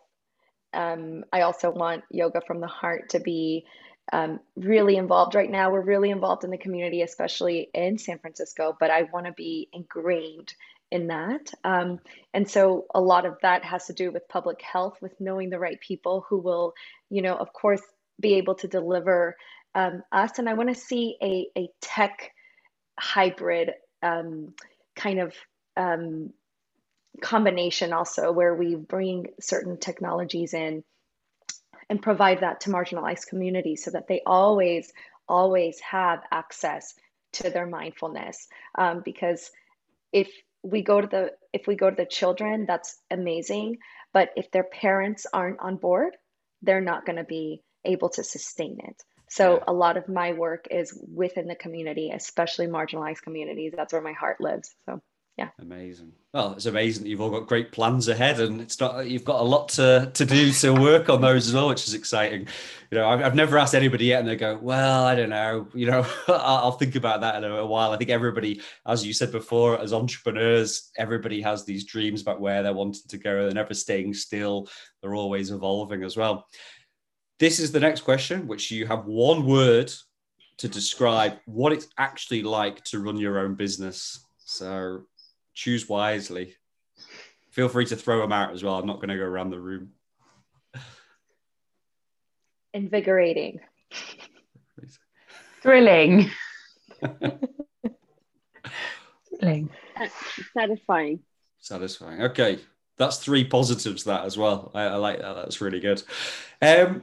[0.72, 3.66] Um, I also want yoga from the heart to be
[4.12, 5.70] um, really involved right now.
[5.70, 9.68] We're really involved in the community, especially in San Francisco, but I want to be
[9.72, 10.54] ingrained
[10.90, 11.50] in that.
[11.64, 11.98] Um,
[12.32, 15.59] and so a lot of that has to do with public health, with knowing the
[15.59, 16.74] right people who will,
[17.11, 17.82] you know, of course,
[18.20, 19.36] be able to deliver
[19.74, 20.38] um, us.
[20.38, 22.30] And I want to see a, a tech
[22.98, 24.54] hybrid um,
[24.94, 25.34] kind of
[25.76, 26.32] um,
[27.20, 30.84] combination also where we bring certain technologies in
[31.89, 34.93] and provide that to marginalized communities so that they always,
[35.28, 36.95] always have access
[37.32, 38.49] to their mindfulness.
[38.76, 39.51] Um, because
[40.12, 40.30] if
[40.62, 43.78] we go to the if we go to the children, that's amazing.
[44.12, 46.16] But if their parents aren't on board,
[46.62, 49.03] they're not going to be able to sustain it.
[49.28, 49.64] So yeah.
[49.68, 53.72] a lot of my work is within the community, especially marginalized communities.
[53.76, 54.74] That's where my heart lives.
[54.87, 55.03] So
[55.37, 55.51] yeah.
[55.61, 56.12] Amazing.
[56.32, 59.41] Well it's amazing that you've all got great plans ahead and it's not you've got
[59.41, 62.49] a lot to to do to work on those as well which is exciting.
[62.91, 65.68] You know I've, I've never asked anybody yet and they go well i don't know.
[65.74, 67.93] You know i'll think about that in a while.
[67.93, 72.62] I think everybody as you said before as entrepreneurs everybody has these dreams about where
[72.62, 73.43] they're wanting to go.
[73.43, 74.68] They're never staying still.
[75.03, 76.47] They're always evolving as well.
[77.39, 79.93] This is the next question which you have one word
[80.59, 84.24] to describe what it's actually like to run your own business.
[84.39, 85.03] So
[85.57, 86.54] choose wisely.
[87.50, 88.78] Feel free to throw them out as well.
[88.78, 89.92] I'm not going to go around the room.
[92.74, 93.61] Invigorating.
[95.62, 96.30] Thrilling.
[99.40, 99.70] Thrilling.
[100.54, 101.20] Satisfying.
[101.59, 102.22] Satisfying.
[102.22, 102.59] Okay.
[102.98, 104.70] That's three positives that as well.
[104.74, 105.34] I, I like that.
[105.34, 106.02] That's really good.
[106.62, 107.02] Um,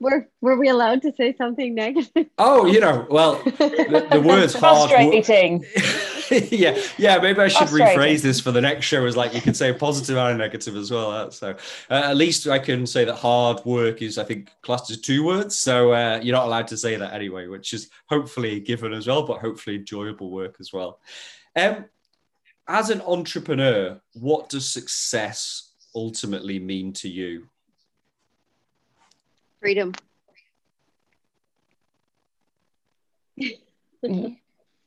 [0.00, 2.28] were were we allowed to say something negative?
[2.38, 4.90] Oh, you know, well, the, the words hard.
[4.90, 5.64] Frustrating.
[6.50, 7.18] yeah, yeah.
[7.18, 10.16] Maybe I should rephrase this for the next show as like you could say positive
[10.16, 11.10] and negative as well.
[11.10, 11.50] Uh, so
[11.90, 15.24] uh, at least I can say that hard work is, I think, classed as two
[15.24, 15.58] words.
[15.58, 19.26] So uh, you're not allowed to say that anyway, which is hopefully given as well,
[19.26, 21.00] but hopefully enjoyable work as well.
[21.56, 21.86] Um,
[22.68, 27.48] as an entrepreneur, what does success ultimately mean to you?
[29.60, 29.92] Freedom.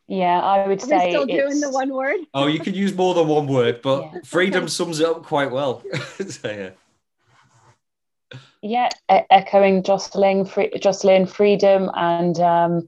[0.08, 1.10] Yeah, I would Are say.
[1.10, 2.22] still doing the one word?
[2.34, 4.20] Oh, you could use more than one word, but yeah.
[4.24, 5.84] freedom sums it up quite well.
[6.30, 6.70] so, yeah.
[8.62, 12.88] Yeah, echoing Jocelyne, free, Jocelyne, freedom and um,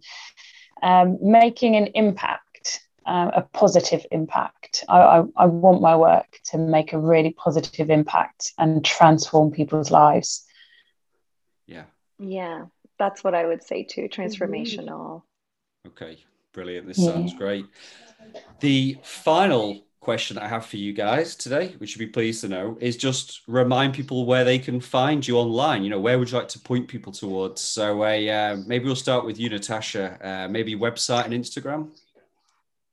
[0.81, 4.83] um, making an impact, uh, a positive impact.
[4.87, 9.91] I, I, I want my work to make a really positive impact and transform people's
[9.91, 10.45] lives.
[11.67, 11.83] Yeah.
[12.17, 12.65] Yeah,
[12.97, 14.09] that's what I would say too.
[14.09, 15.23] Transformational.
[15.87, 16.17] Okay,
[16.53, 16.87] brilliant.
[16.87, 17.11] This yeah.
[17.11, 17.65] sounds great.
[18.59, 22.77] The final question I have for you guys today, which you'd be pleased to know,
[22.79, 25.83] is just remind people where they can find you online.
[25.83, 27.61] You know, where would you like to point people towards?
[27.61, 30.17] So uh, maybe we'll start with you, Natasha.
[30.21, 31.89] Uh, maybe website and Instagram.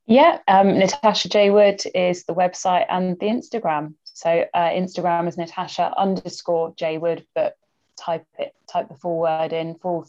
[0.05, 3.95] Yeah, um, Natasha J Wood is the website and the Instagram.
[4.03, 7.55] So uh, Instagram is Natasha underscore J Wood, but
[7.97, 10.07] type it, type the full word in, full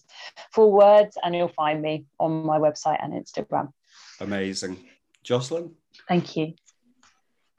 [0.53, 3.73] full words, and you'll find me on my website and Instagram.
[4.21, 4.79] Amazing,
[5.23, 5.75] Jocelyne.
[6.07, 6.55] Thank you.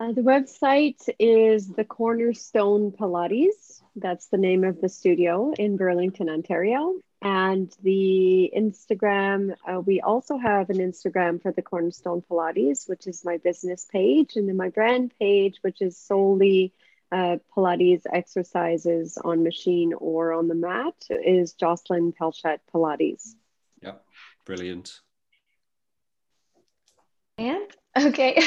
[0.01, 3.81] Uh, the website is the Cornerstone Pilates.
[3.97, 6.95] That's the name of the studio in Burlington, Ontario.
[7.21, 13.25] And the Instagram, uh, we also have an Instagram for the Cornerstone Pilates, which is
[13.25, 14.37] my business page.
[14.37, 16.71] And then my brand page, which is solely
[17.11, 23.35] uh, Pilates exercises on machine or on the mat, is Jocelyne Pelchat Pilates.
[23.81, 23.95] Yeah,
[24.45, 24.99] brilliant.
[27.37, 28.35] And okay,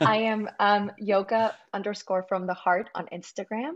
[0.00, 3.72] I am um, yoga underscore from the heart on Instagram.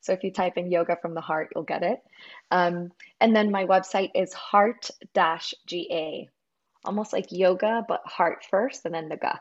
[0.00, 2.00] So if you type in yoga from the heart, you'll get it.
[2.50, 6.28] Um, and then my website is heart dash ga,
[6.84, 9.38] almost like yoga, but heart first and then the ga.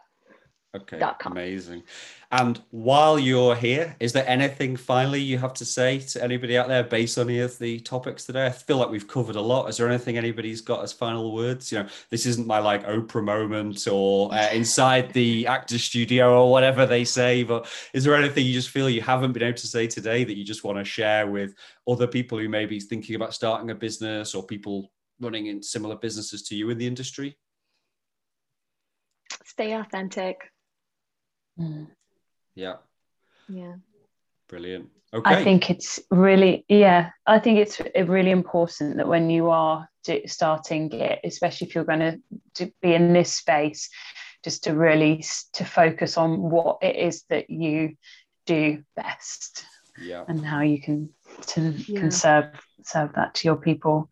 [0.74, 1.84] Okay, amazing.
[2.32, 6.70] And while you're here, is there anything finally you have to say to anybody out
[6.70, 8.46] there based on any of the topics today?
[8.46, 9.68] I feel like we've covered a lot.
[9.68, 11.74] Is there anything anybody's got as final words?
[11.74, 16.50] You know, this isn't my like Oprah moment or uh, inside the actor studio or
[16.50, 19.68] whatever they say, but is there anything you just feel you haven't been able to
[19.68, 21.54] say today that you just want to share with
[21.86, 25.98] other people who may be thinking about starting a business or people running in similar
[25.98, 27.38] businesses to you in the industry?
[29.44, 30.50] Stay authentic
[31.60, 31.88] Mm.
[32.56, 32.76] Yeah.
[33.48, 33.76] Yeah.
[34.48, 34.90] Brilliant.
[35.14, 35.36] Okay.
[35.36, 39.90] I think it's really, yeah, I think it's really important that when you are
[40.26, 42.22] starting it, especially if you're going
[42.56, 43.90] to be in this space,
[44.44, 45.24] just to really
[45.54, 47.96] to focus on what it is that you
[48.46, 49.66] do best,
[50.02, 51.10] yeah, and how you can
[51.48, 52.00] to yeah.
[52.00, 52.46] can serve
[52.84, 54.10] serve that to your people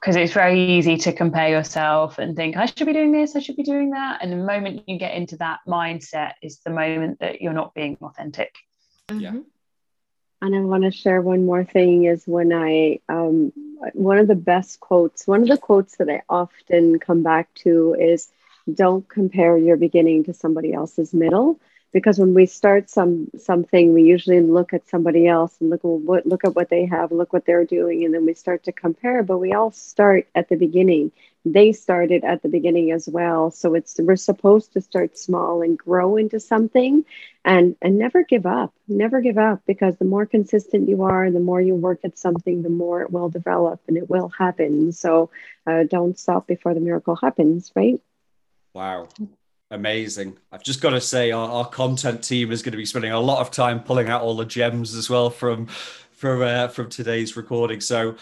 [0.00, 3.40] because it's very easy to compare yourself and think I should be doing this, I
[3.40, 4.22] should be doing that.
[4.22, 7.98] And the moment you get into that mindset is the moment that you're not being
[8.00, 8.54] authentic.
[9.10, 9.32] Yeah.
[9.32, 9.40] Mm-hmm.
[10.42, 13.52] And I want to share one more thing is when I, um,
[13.92, 17.94] one of the best quotes, one of the quotes that I often come back to
[18.00, 18.30] is
[18.72, 21.60] don't compare your beginning to somebody else's middle
[21.92, 26.26] because when we start some something we usually look at somebody else and look what
[26.26, 29.22] look at what they have look what they're doing and then we start to compare
[29.22, 31.12] but we all start at the beginning.
[31.44, 33.50] They started at the beginning as well.
[33.50, 37.04] So it's we're supposed to start small and grow into something
[37.44, 41.40] and and never give up never give up because the more consistent you are the
[41.40, 44.92] more you work at something the more it will develop and it will happen.
[44.92, 45.30] So
[45.66, 48.00] uh, don't stop before the miracle happens right?
[48.74, 49.08] Wow
[49.70, 50.36] amazing.
[50.52, 53.20] I've just got to say, our, our, content team is going to be spending a
[53.20, 55.66] lot of time pulling out all the gems as well from
[56.12, 57.80] from uh, from today's recording.
[57.80, 58.16] So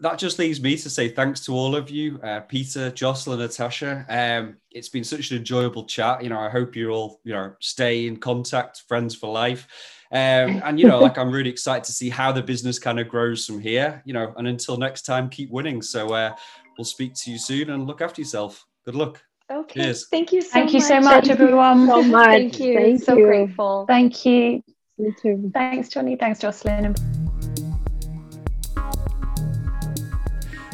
[0.00, 4.04] that just leaves me to say thanks to all of you, uh, Pita, Jocelyne, Natasha.
[4.08, 6.22] Um, it's been such an enjoyable chat.
[6.22, 9.68] You know, I hope you all you know stay in contact, friends for life.
[10.10, 13.08] Um, and you know, like I'm really excited to see how the business kind of
[13.08, 14.02] grows from here.
[14.04, 15.82] You know, and until next time, keep winning.
[15.82, 16.34] So uh,
[16.78, 18.64] we'll speak to you soon and look after yourself.
[18.84, 19.22] Good luck.
[19.52, 19.82] Okay.
[19.82, 20.08] Cheers.
[20.08, 20.74] Thank you so Thank much.
[20.74, 21.86] you so much, Thank everyone.
[21.86, 22.28] so much.
[22.28, 22.78] Thank you.
[22.78, 23.26] Thank so you.
[23.26, 23.84] grateful.
[23.86, 24.62] Thank you.
[24.96, 25.50] You too.
[25.52, 26.16] Thanks, Jonny.
[26.16, 26.94] Thanks, Jocelyne.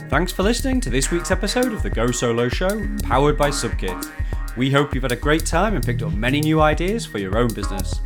[0.08, 4.10] Thanks for listening to this week's episode of the Go Solo Show, powered by Subkit.
[4.56, 7.38] We hope you've had a great time and picked up many new ideas for your
[7.38, 8.00] own business.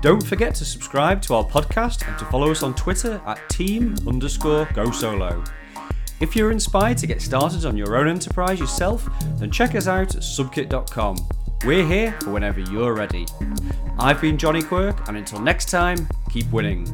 [0.00, 3.96] Don't forget to subscribe to our podcast and to follow us on Twitter at team
[4.06, 5.42] underscore go solo.
[6.20, 10.16] If you're inspired to get started on your own enterprise yourself, then check us out
[10.16, 11.16] at subkit.com.
[11.64, 13.26] We're here for whenever you're ready.
[13.98, 16.86] I've been Jonny Quirk, and until next time, keep winning.